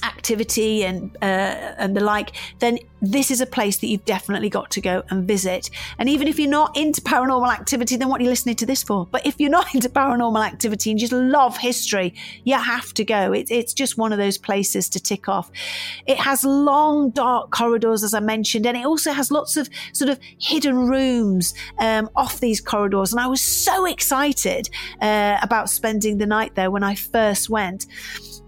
activity 0.02 0.84
and 0.84 1.16
uh, 1.22 1.74
and 1.78 1.96
the 1.96 2.00
like, 2.00 2.32
then 2.58 2.78
this 3.12 3.30
is 3.30 3.40
a 3.40 3.46
place 3.46 3.78
that 3.78 3.86
you've 3.86 4.04
definitely 4.04 4.48
got 4.48 4.70
to 4.72 4.80
go 4.80 5.02
and 5.10 5.26
visit. 5.26 5.70
And 5.98 6.08
even 6.08 6.28
if 6.28 6.38
you're 6.38 6.48
not 6.48 6.76
into 6.76 7.00
paranormal 7.00 7.52
activity, 7.52 7.96
then 7.96 8.08
what 8.08 8.20
are 8.20 8.24
you 8.24 8.30
listening 8.30 8.56
to 8.56 8.66
this 8.66 8.82
for? 8.82 9.06
But 9.06 9.26
if 9.26 9.38
you're 9.38 9.50
not 9.50 9.74
into 9.74 9.88
paranormal 9.88 10.44
activity 10.44 10.90
and 10.90 10.98
just 10.98 11.12
love 11.12 11.56
history, 11.56 12.14
you 12.44 12.54
have 12.54 12.94
to 12.94 13.04
go. 13.04 13.32
It, 13.32 13.50
it's 13.50 13.72
just 13.72 13.98
one 13.98 14.12
of 14.12 14.18
those 14.18 14.38
places 14.38 14.88
to 14.90 15.00
tick 15.00 15.28
off. 15.28 15.50
It 16.06 16.18
has 16.18 16.44
long, 16.44 17.10
dark 17.10 17.50
corridors, 17.50 18.02
as 18.02 18.14
I 18.14 18.20
mentioned, 18.20 18.66
and 18.66 18.76
it 18.76 18.86
also 18.86 19.12
has 19.12 19.30
lots 19.30 19.56
of 19.56 19.68
sort 19.92 20.10
of 20.10 20.18
hidden 20.38 20.88
rooms 20.88 21.54
um, 21.80 22.08
off 22.16 22.40
these 22.40 22.60
corridors. 22.60 23.12
And 23.12 23.20
I 23.20 23.26
was 23.26 23.40
so 23.40 23.86
excited 23.86 24.68
uh, 25.00 25.38
about 25.42 25.70
spending 25.70 26.18
the 26.18 26.26
night 26.26 26.54
there 26.54 26.70
when 26.70 26.82
I 26.82 26.94
first 26.94 27.50
went. 27.50 27.86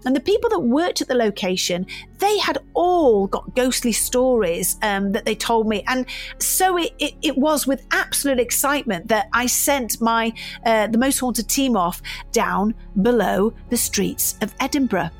And 0.05 0.15
the 0.15 0.21
people 0.21 0.49
that 0.51 0.59
worked 0.59 1.01
at 1.01 1.07
the 1.07 1.15
location, 1.15 1.85
they 2.19 2.37
had 2.39 2.57
all 2.73 3.27
got 3.27 3.55
ghostly 3.55 3.91
stories 3.91 4.77
um, 4.81 5.11
that 5.11 5.25
they 5.25 5.35
told 5.35 5.67
me. 5.67 5.83
And 5.87 6.05
so 6.39 6.77
it, 6.77 6.93
it, 6.99 7.13
it, 7.21 7.37
was 7.37 7.67
with 7.67 7.85
absolute 7.91 8.39
excitement 8.39 9.07
that 9.09 9.29
I 9.33 9.45
sent 9.45 10.01
my 10.01 10.33
uh, 10.65 10.87
the 10.87 10.97
most 10.97 11.19
haunted 11.19 11.47
team 11.47 11.77
off 11.77 12.01
down 12.31 12.73
below 13.01 13.53
the 13.69 13.77
streets 13.77 14.37
of 14.41 14.53
Edinburgh. 14.59 15.11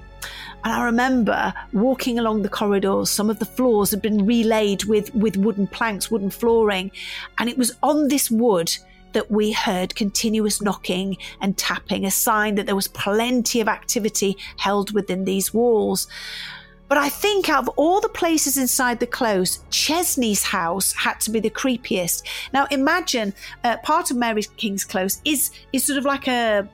And 0.64 0.74
I 0.74 0.84
remember 0.84 1.54
walking 1.72 2.20
along 2.20 2.42
the 2.42 2.50
corridors. 2.50 3.10
Some 3.10 3.30
of 3.30 3.40
the 3.40 3.46
floors 3.46 3.92
had 3.92 4.02
been 4.02 4.26
relaid 4.26 4.84
with, 4.86 5.14
with 5.14 5.38
wooden 5.38 5.68
planks, 5.68 6.10
wooden 6.10 6.32
flooring. 6.32 6.92
And 7.38 7.50
it 7.50 7.58
was 7.58 7.72
on 7.84 8.08
this 8.08 8.32
wood 8.32 8.76
that 9.14 9.32
we 9.32 9.52
heard 9.52 9.96
continuous 9.96 10.62
knocking 10.62 11.18
and 11.42 11.58
tapping, 11.58 12.06
a 12.06 12.12
sign 12.12 12.56
that 12.56 12.66
there 12.66 12.76
was 12.76 12.88
plenty 12.90 13.62
of 13.62 13.68
activity 13.68 14.36
held 14.58 14.94
within 14.94 15.24
these 15.24 15.54
walls. 15.54 16.08
But 16.88 16.98
I 16.98 17.10
think 17.10 17.50
out 17.50 17.64
of 17.64 17.70
all 17.76 18.00
the 18.00 18.10
places 18.10 18.58
inside 18.58 19.00
the 19.00 19.08
close, 19.08 19.60
Chesney's 19.70 20.44
house 20.44 20.94
had 20.94 21.20
to 21.22 21.32
be 21.32 21.40
the 21.40 21.50
creepiest. 21.50 22.24
Now 22.54 22.66
imagine 22.72 23.34
uh, 23.64 23.78
part 23.78 24.12
of 24.12 24.18
Mary 24.18 24.44
King's 24.58 24.86
Close 24.86 25.22
is 25.26 25.52
is 25.74 25.86
sort 25.86 25.98
of 25.98 26.06
like 26.06 26.28
a 26.28 26.70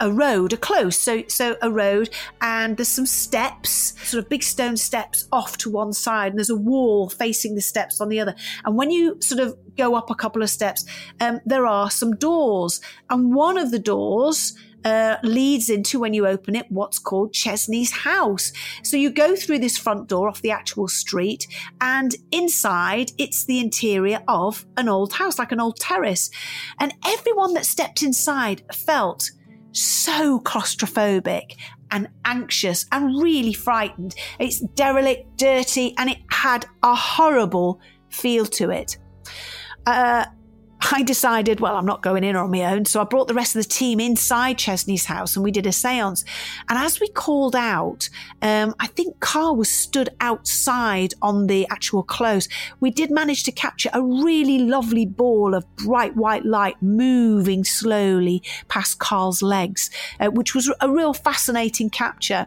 a 0.00 0.10
road, 0.10 0.52
a 0.52 0.56
close, 0.56 0.96
so 0.96 1.22
so 1.28 1.56
a 1.62 1.70
road, 1.70 2.10
and 2.40 2.76
there's 2.76 2.88
some 2.88 3.06
steps, 3.06 3.94
sort 4.08 4.22
of 4.22 4.30
big 4.30 4.42
stone 4.42 4.76
steps 4.76 5.28
off 5.30 5.58
to 5.58 5.70
one 5.70 5.92
side, 5.92 6.32
and 6.32 6.38
there's 6.38 6.50
a 6.50 6.56
wall 6.56 7.08
facing 7.10 7.54
the 7.54 7.60
steps 7.60 8.00
on 8.00 8.08
the 8.08 8.18
other. 8.18 8.34
And 8.64 8.76
when 8.76 8.90
you 8.90 9.20
sort 9.20 9.40
of 9.40 9.56
go 9.76 9.94
up 9.94 10.10
a 10.10 10.14
couple 10.14 10.42
of 10.42 10.50
steps, 10.50 10.86
um, 11.20 11.40
there 11.44 11.66
are 11.66 11.90
some 11.90 12.16
doors, 12.16 12.80
and 13.10 13.34
one 13.34 13.58
of 13.58 13.70
the 13.70 13.78
doors. 13.78 14.56
Uh, 14.82 15.16
leads 15.22 15.68
into 15.68 16.00
when 16.00 16.14
you 16.14 16.26
open 16.26 16.56
it 16.56 16.64
what's 16.70 16.98
called 16.98 17.34
Chesney's 17.34 17.92
house. 17.92 18.50
So 18.82 18.96
you 18.96 19.10
go 19.10 19.36
through 19.36 19.58
this 19.58 19.76
front 19.76 20.08
door 20.08 20.26
off 20.26 20.40
the 20.40 20.52
actual 20.52 20.88
street, 20.88 21.46
and 21.82 22.14
inside 22.32 23.12
it's 23.18 23.44
the 23.44 23.60
interior 23.60 24.22
of 24.26 24.64
an 24.78 24.88
old 24.88 25.12
house, 25.12 25.38
like 25.38 25.52
an 25.52 25.60
old 25.60 25.76
terrace. 25.76 26.30
And 26.78 26.94
everyone 27.06 27.52
that 27.54 27.66
stepped 27.66 28.02
inside 28.02 28.62
felt 28.72 29.30
so 29.72 30.40
claustrophobic 30.40 31.56
and 31.90 32.08
anxious 32.24 32.86
and 32.92 33.22
really 33.22 33.52
frightened. 33.52 34.14
It's 34.38 34.60
derelict, 34.60 35.36
dirty, 35.36 35.94
and 35.98 36.10
it 36.10 36.18
had 36.30 36.66
a 36.82 36.94
horrible 36.94 37.80
feel 38.08 38.46
to 38.46 38.70
it. 38.70 38.96
Uh, 39.86 40.26
I 40.92 41.02
decided, 41.02 41.60
well, 41.60 41.76
I'm 41.76 41.86
not 41.86 42.02
going 42.02 42.24
in 42.24 42.36
on 42.36 42.50
my 42.50 42.64
own. 42.64 42.84
So 42.84 43.00
I 43.00 43.04
brought 43.04 43.28
the 43.28 43.34
rest 43.34 43.54
of 43.54 43.62
the 43.62 43.68
team 43.68 44.00
inside 44.00 44.58
Chesney's 44.58 45.04
house 45.04 45.36
and 45.36 45.44
we 45.44 45.50
did 45.50 45.66
a 45.66 45.72
seance. 45.72 46.24
And 46.68 46.78
as 46.78 47.00
we 47.00 47.08
called 47.08 47.54
out, 47.54 48.08
um, 48.40 48.74
I 48.80 48.86
think 48.86 49.20
Carl 49.20 49.56
was 49.56 49.70
stood 49.70 50.08
outside 50.20 51.14
on 51.20 51.46
the 51.48 51.66
actual 51.70 52.02
close. 52.02 52.48
We 52.80 52.90
did 52.90 53.10
manage 53.10 53.44
to 53.44 53.52
capture 53.52 53.90
a 53.92 54.02
really 54.02 54.58
lovely 54.58 55.06
ball 55.06 55.54
of 55.54 55.64
bright 55.76 56.16
white 56.16 56.44
light 56.44 56.76
moving 56.80 57.62
slowly 57.64 58.42
past 58.68 58.98
Carl's 58.98 59.42
legs, 59.42 59.90
uh, 60.18 60.28
which 60.28 60.54
was 60.54 60.72
a 60.80 60.90
real 60.90 61.12
fascinating 61.12 61.90
capture. 61.90 62.46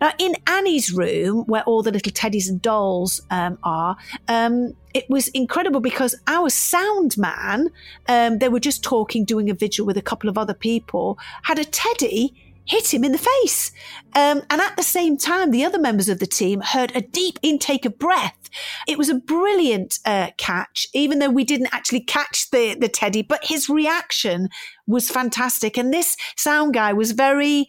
Now, 0.00 0.12
in 0.18 0.36
Annie's 0.46 0.92
room, 0.92 1.44
where 1.46 1.62
all 1.64 1.82
the 1.82 1.90
little 1.90 2.12
teddies 2.12 2.48
and 2.48 2.62
dolls 2.62 3.20
um, 3.30 3.58
are, 3.64 3.96
um, 4.28 4.74
it 4.98 5.08
was 5.08 5.28
incredible 5.28 5.80
because 5.80 6.16
our 6.26 6.50
sound 6.50 7.16
man, 7.16 7.68
um, 8.08 8.38
they 8.38 8.48
were 8.48 8.58
just 8.58 8.82
talking, 8.82 9.24
doing 9.24 9.48
a 9.48 9.54
vigil 9.54 9.86
with 9.86 9.96
a 9.96 10.02
couple 10.02 10.28
of 10.28 10.36
other 10.36 10.54
people, 10.54 11.16
had 11.44 11.58
a 11.60 11.64
teddy 11.64 12.34
hit 12.64 12.92
him 12.92 13.04
in 13.04 13.12
the 13.12 13.18
face. 13.18 13.70
Um, 14.16 14.42
and 14.50 14.60
at 14.60 14.76
the 14.76 14.82
same 14.82 15.16
time, 15.16 15.52
the 15.52 15.64
other 15.64 15.78
members 15.78 16.08
of 16.08 16.18
the 16.18 16.26
team 16.26 16.60
heard 16.60 16.94
a 16.94 17.00
deep 17.00 17.38
intake 17.42 17.84
of 17.84 17.96
breath. 17.96 18.50
It 18.88 18.98
was 18.98 19.08
a 19.08 19.14
brilliant 19.14 20.00
uh, 20.04 20.32
catch, 20.36 20.88
even 20.92 21.20
though 21.20 21.30
we 21.30 21.44
didn't 21.44 21.72
actually 21.72 22.00
catch 22.00 22.50
the, 22.50 22.74
the 22.74 22.88
teddy, 22.88 23.22
but 23.22 23.44
his 23.44 23.68
reaction 23.68 24.48
was 24.86 25.10
fantastic. 25.10 25.78
And 25.78 25.94
this 25.94 26.16
sound 26.36 26.74
guy 26.74 26.92
was 26.92 27.12
very, 27.12 27.68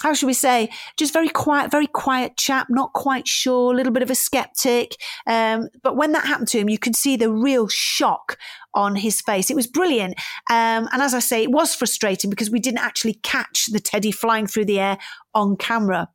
how 0.00 0.14
should 0.14 0.26
we 0.26 0.34
say, 0.34 0.70
just 0.96 1.12
very 1.12 1.28
quiet, 1.28 1.70
very 1.70 1.86
quiet 1.86 2.36
chap, 2.36 2.68
not 2.70 2.92
quite 2.92 3.26
sure, 3.26 3.72
a 3.72 3.76
little 3.76 3.92
bit 3.92 4.02
of 4.02 4.10
a 4.10 4.14
skeptic. 4.14 4.96
Um, 5.26 5.68
but 5.82 5.96
when 5.96 6.12
that 6.12 6.26
happened 6.26 6.48
to 6.48 6.58
him, 6.58 6.68
you 6.68 6.78
could 6.78 6.96
see 6.96 7.16
the 7.16 7.32
real 7.32 7.68
shock 7.68 8.38
on 8.74 8.96
his 8.96 9.20
face. 9.20 9.50
It 9.50 9.56
was 9.56 9.66
brilliant. 9.66 10.14
Um, 10.50 10.88
and 10.92 11.02
as 11.02 11.14
I 11.14 11.18
say, 11.18 11.42
it 11.42 11.50
was 11.50 11.74
frustrating 11.74 12.30
because 12.30 12.50
we 12.50 12.60
didn't 12.60 12.78
actually 12.78 13.14
catch 13.14 13.66
the 13.66 13.80
teddy 13.80 14.12
flying 14.12 14.46
through 14.46 14.66
the 14.66 14.80
air 14.80 14.98
on 15.34 15.56
camera. 15.56 16.08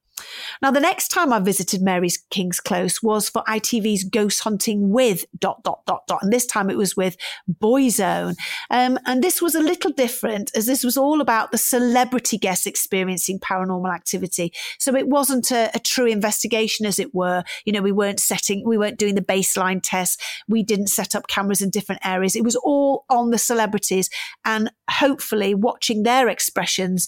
Now, 0.62 0.72
the 0.72 0.80
next 0.80 1.10
time 1.10 1.34
I 1.34 1.40
visited 1.40 1.82
Mary's 1.82 2.18
King's 2.30 2.60
Close 2.60 3.02
was 3.02 3.30
for 3.30 3.44
ITV's 3.44 4.04
Ghost 4.04 4.42
Hunting 4.42 4.90
with 4.90 5.26
dot 5.38 5.64
dot 5.64 5.86
dot 5.86 6.08
dot, 6.08 6.24
and 6.24 6.32
this 6.32 6.46
time 6.46 6.70
it 6.70 6.78
was 6.78 6.96
with 6.96 7.18
Boyzone. 7.50 8.36
Um, 8.70 8.98
and 9.06 9.24
this 9.24 9.42
was 9.42 9.56
a 9.56 9.62
little 9.62 9.92
different, 9.92 10.52
as 10.56 10.66
this 10.66 10.84
was 10.84 10.98
all 10.98 11.22
about 11.22 11.52
the 11.52 11.58
celebrity 11.58 12.38
guests 12.38 12.66
experiencing 12.66 13.40
paranormal 13.40 13.94
activity. 13.94 14.54
So 14.80 14.96
it 14.96 15.08
wasn't 15.08 15.52
a, 15.52 15.70
a 15.74 15.80
true 15.80 16.08
investigation, 16.08 16.86
as 16.86 17.00
it 17.00 17.14
were. 17.14 17.44
You 17.66 17.74
know, 17.74 17.82
we 17.82 17.92
weren't 17.92 18.20
setting, 18.20 18.64
we 18.66 18.78
weren't 18.78 19.00
doing 19.00 19.16
the 19.16 19.22
baseline 19.22 19.82
tests. 19.84 20.18
We 20.48 20.64
didn't 20.64 20.88
set 20.88 21.16
up 21.16 21.28
cameras 21.28 21.62
in 21.62 21.70
different 21.70 22.06
areas. 22.06 22.36
It 22.36 22.44
was 22.44 22.56
all 22.56 23.06
on 23.10 23.32
the 23.32 23.38
celebrities, 23.38 24.10
and 24.46 24.72
hopefully 24.90 25.56
watching 25.56 26.04
their 26.04 26.30
expressions 26.30 27.08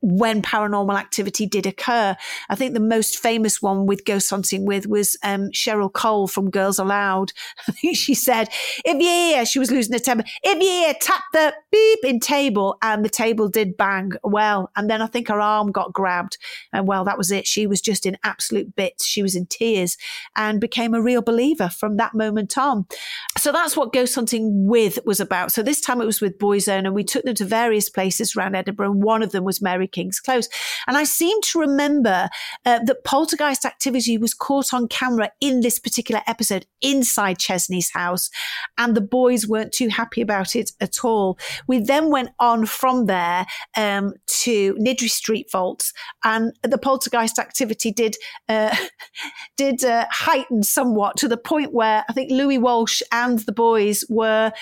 when 0.00 0.42
paranormal 0.42 0.98
activity 0.98 1.46
did 1.46 1.66
occur. 1.66 2.16
I 2.48 2.54
think 2.54 2.74
the 2.74 2.80
most 2.80 3.18
famous 3.18 3.60
one 3.60 3.86
with 3.86 4.04
ghost 4.04 4.30
hunting 4.30 4.64
with 4.64 4.86
was 4.86 5.16
um, 5.22 5.50
Cheryl 5.50 5.92
Cole 5.92 6.28
from 6.28 6.50
Girls 6.50 6.78
Aloud. 6.78 7.32
She 7.98 8.14
said, 8.14 8.48
if 8.84 8.94
you 8.94 9.08
hear, 9.08 9.46
she 9.46 9.58
was 9.58 9.70
losing 9.70 9.92
her 9.92 9.98
temper, 9.98 10.24
if 10.42 10.62
you 10.62 10.68
hear, 10.68 10.94
tap 11.00 11.22
the 11.32 11.54
beep 11.70 11.98
in 12.04 12.20
table, 12.20 12.76
and 12.82 13.04
the 13.04 13.08
table 13.08 13.48
did 13.48 13.76
bang 13.76 14.12
well. 14.22 14.70
And 14.76 14.90
then 14.90 15.00
I 15.00 15.06
think 15.06 15.28
her 15.28 15.40
arm 15.40 15.72
got 15.72 15.92
grabbed. 15.92 16.38
And 16.72 16.86
well, 16.86 17.04
that 17.04 17.18
was 17.18 17.30
it. 17.30 17.46
She 17.46 17.66
was 17.66 17.80
just 17.80 18.04
in 18.04 18.18
absolute 18.24 18.74
bits. 18.76 19.06
She 19.06 19.22
was 19.22 19.34
in 19.34 19.46
tears 19.46 19.96
and 20.36 20.60
became 20.60 20.94
a 20.94 21.02
real 21.02 21.22
believer 21.22 21.68
from 21.68 21.96
that 21.96 22.14
moment 22.14 22.58
on. 22.58 22.86
So 23.36 23.52
that's 23.52 23.76
what 23.76 23.92
ghost 23.92 24.14
hunting 24.14 24.66
with 24.66 24.98
was 25.04 25.20
about. 25.20 25.52
So 25.52 25.62
this 25.62 25.80
time 25.80 26.00
it 26.00 26.06
was 26.06 26.20
with 26.20 26.38
Boyzone, 26.38 26.86
and 26.86 26.94
we 26.94 27.04
took 27.04 27.24
them 27.24 27.34
to 27.36 27.44
various 27.44 27.88
places 27.88 28.36
around 28.36 28.54
Edinburgh. 28.54 28.92
And 28.92 29.02
one 29.02 29.22
of 29.22 29.32
them 29.32 29.44
was 29.44 29.62
Mary 29.62 29.87
King's 29.88 30.20
Close. 30.20 30.48
And 30.86 30.96
I 30.96 31.04
seem 31.04 31.40
to 31.42 31.58
remember 31.58 32.28
uh, 32.64 32.80
that 32.84 33.04
poltergeist 33.04 33.64
activity 33.64 34.18
was 34.18 34.34
caught 34.34 34.72
on 34.72 34.88
camera 34.88 35.30
in 35.40 35.60
this 35.60 35.78
particular 35.78 36.22
episode 36.26 36.66
inside 36.80 37.38
Chesney's 37.38 37.90
house, 37.90 38.30
and 38.76 38.94
the 38.94 39.00
boys 39.00 39.46
weren't 39.46 39.72
too 39.72 39.88
happy 39.88 40.20
about 40.20 40.54
it 40.54 40.72
at 40.80 41.04
all. 41.04 41.38
We 41.66 41.78
then 41.78 42.10
went 42.10 42.30
on 42.38 42.66
from 42.66 43.06
there 43.06 43.46
um, 43.76 44.14
to 44.42 44.74
Niddry 44.74 45.10
Street 45.10 45.50
vaults, 45.50 45.92
and 46.24 46.52
the 46.62 46.78
poltergeist 46.78 47.38
activity 47.38 47.92
did 47.92 48.16
uh, 48.48 48.74
did 49.56 49.84
uh, 49.84 50.06
heighten 50.10 50.62
somewhat 50.62 51.16
to 51.18 51.28
the 51.28 51.36
point 51.36 51.72
where 51.72 52.04
I 52.08 52.12
think 52.12 52.30
Louis 52.30 52.58
Walsh 52.58 53.02
and 53.12 53.38
the 53.40 53.52
boys 53.52 54.04
were 54.08 54.52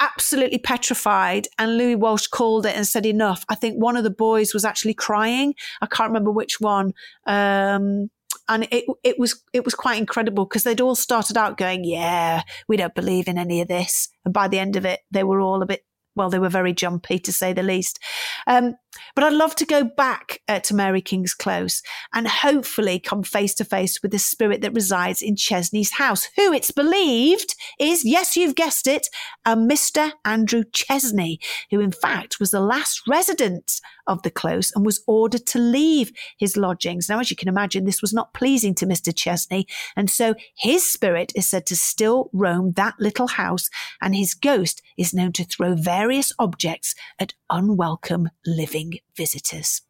absolutely 0.00 0.58
petrified. 0.58 1.48
And 1.58 1.78
Louis 1.78 1.96
Walsh 1.96 2.26
called 2.26 2.66
it 2.66 2.76
and 2.76 2.86
said, 2.86 3.06
enough. 3.06 3.44
I 3.48 3.54
think 3.54 3.76
one 3.76 3.96
of 3.96 4.04
the 4.04 4.10
boys 4.10 4.52
was 4.52 4.64
actually 4.64 4.94
crying. 4.94 5.54
I 5.80 5.86
can't 5.86 6.10
remember 6.10 6.30
which 6.30 6.60
one. 6.60 6.92
Um, 7.26 8.10
and 8.48 8.68
it 8.70 8.84
it 9.02 9.18
was 9.18 9.42
it 9.52 9.64
was 9.64 9.74
quite 9.74 9.98
incredible 9.98 10.44
because 10.44 10.62
they'd 10.62 10.80
all 10.80 10.94
started 10.94 11.36
out 11.36 11.56
going, 11.56 11.84
"Yeah, 11.84 12.42
we 12.68 12.76
don't 12.76 12.94
believe 12.94 13.26
in 13.26 13.38
any 13.38 13.60
of 13.60 13.66
this," 13.66 14.08
and 14.24 14.32
by 14.32 14.46
the 14.46 14.58
end 14.58 14.76
of 14.76 14.84
it, 14.84 15.00
they 15.10 15.24
were 15.24 15.40
all 15.40 15.62
a 15.62 15.66
bit 15.66 15.84
well, 16.16 16.30
they 16.30 16.38
were 16.38 16.48
very 16.48 16.72
jumpy 16.72 17.18
to 17.20 17.32
say 17.32 17.52
the 17.52 17.62
least. 17.62 18.00
Um, 18.46 18.74
But 19.14 19.24
I'd 19.24 19.32
love 19.32 19.54
to 19.56 19.66
go 19.66 19.84
back 19.84 20.40
uh, 20.48 20.60
to 20.60 20.74
Mary 20.74 21.00
King's 21.00 21.34
Close 21.34 21.82
and 22.14 22.28
hopefully 22.28 22.98
come 22.98 23.22
face 23.22 23.54
to 23.54 23.64
face 23.64 24.02
with 24.02 24.10
the 24.10 24.18
spirit 24.18 24.60
that 24.62 24.74
resides 24.74 25.22
in 25.22 25.36
Chesney's 25.36 25.92
house, 25.92 26.28
who 26.36 26.52
it's 26.52 26.70
believed 26.70 27.54
is, 27.78 28.04
yes, 28.04 28.36
you've 28.36 28.54
guessed 28.54 28.86
it, 28.86 29.08
a 29.44 29.56
Mr. 29.56 30.12
Andrew 30.24 30.64
Chesney, 30.72 31.40
who 31.70 31.80
in 31.80 31.92
fact 31.92 32.40
was 32.40 32.50
the 32.50 32.60
last 32.60 33.02
resident 33.08 33.80
of 34.06 34.22
the 34.22 34.30
close 34.30 34.72
and 34.74 34.84
was 34.84 35.02
ordered 35.06 35.46
to 35.46 35.58
leave 35.58 36.12
his 36.38 36.56
lodgings. 36.56 37.08
Now, 37.08 37.20
as 37.20 37.30
you 37.30 37.36
can 37.36 37.48
imagine, 37.48 37.84
this 37.84 38.02
was 38.02 38.12
not 38.12 38.34
pleasing 38.34 38.74
to 38.76 38.86
Mr. 38.86 39.14
Chesney, 39.14 39.66
and 39.96 40.10
so 40.10 40.34
his 40.56 40.90
spirit 40.90 41.32
is 41.34 41.46
said 41.48 41.66
to 41.66 41.76
still 41.76 42.30
roam 42.32 42.72
that 42.72 42.94
little 42.98 43.28
house, 43.28 43.68
and 44.00 44.14
his 44.14 44.34
ghost 44.34 44.82
is 44.96 45.14
known 45.14 45.32
to 45.32 45.44
throw 45.44 45.74
various 45.74 46.32
objects 46.38 46.94
at 47.18 47.34
unwelcome 47.50 48.30
living 48.44 48.85
visitors. 49.16 49.82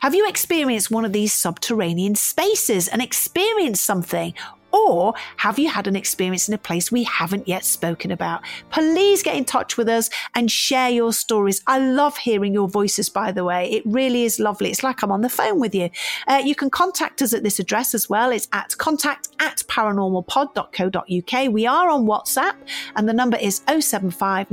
Have 0.00 0.14
you 0.14 0.28
experienced 0.28 0.90
one 0.90 1.04
of 1.04 1.12
these 1.12 1.32
subterranean 1.32 2.14
spaces 2.14 2.88
and 2.88 3.02
experienced 3.02 3.84
something? 3.84 4.34
Or 4.72 5.14
have 5.36 5.58
you 5.58 5.68
had 5.68 5.86
an 5.86 5.96
experience 5.96 6.48
in 6.48 6.54
a 6.54 6.58
place 6.58 6.90
we 6.90 7.04
haven't 7.04 7.46
yet 7.48 7.64
spoken 7.64 8.10
about? 8.10 8.42
Please 8.70 9.22
get 9.22 9.36
in 9.36 9.44
touch 9.44 9.76
with 9.76 9.88
us 9.88 10.10
and 10.34 10.50
share 10.50 10.90
your 10.90 11.12
stories. 11.12 11.62
I 11.66 11.78
love 11.78 12.16
hearing 12.16 12.54
your 12.54 12.68
voices, 12.68 13.08
by 13.08 13.32
the 13.32 13.44
way. 13.44 13.70
It 13.70 13.82
really 13.84 14.24
is 14.24 14.40
lovely. 14.40 14.70
It's 14.70 14.82
like 14.82 15.02
I'm 15.02 15.12
on 15.12 15.20
the 15.20 15.28
phone 15.28 15.60
with 15.60 15.74
you. 15.74 15.90
Uh, 16.26 16.42
you 16.44 16.54
can 16.54 16.70
contact 16.70 17.22
us 17.22 17.32
at 17.32 17.42
this 17.42 17.58
address 17.58 17.94
as 17.94 18.08
well. 18.08 18.30
It's 18.30 18.48
at 18.52 18.76
contact 18.78 19.28
at 19.40 19.58
paranormalpod.co.uk. 19.68 21.52
We 21.52 21.66
are 21.66 21.90
on 21.90 22.06
WhatsApp 22.06 22.54
and 22.96 23.08
the 23.08 23.12
number 23.12 23.36
is 23.36 23.62
075 23.66 24.50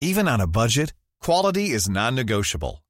Even 0.00 0.28
on 0.28 0.40
a 0.40 0.46
budget, 0.46 0.92
quality 1.20 1.70
is 1.70 1.88
non-negotiable. 1.88 2.85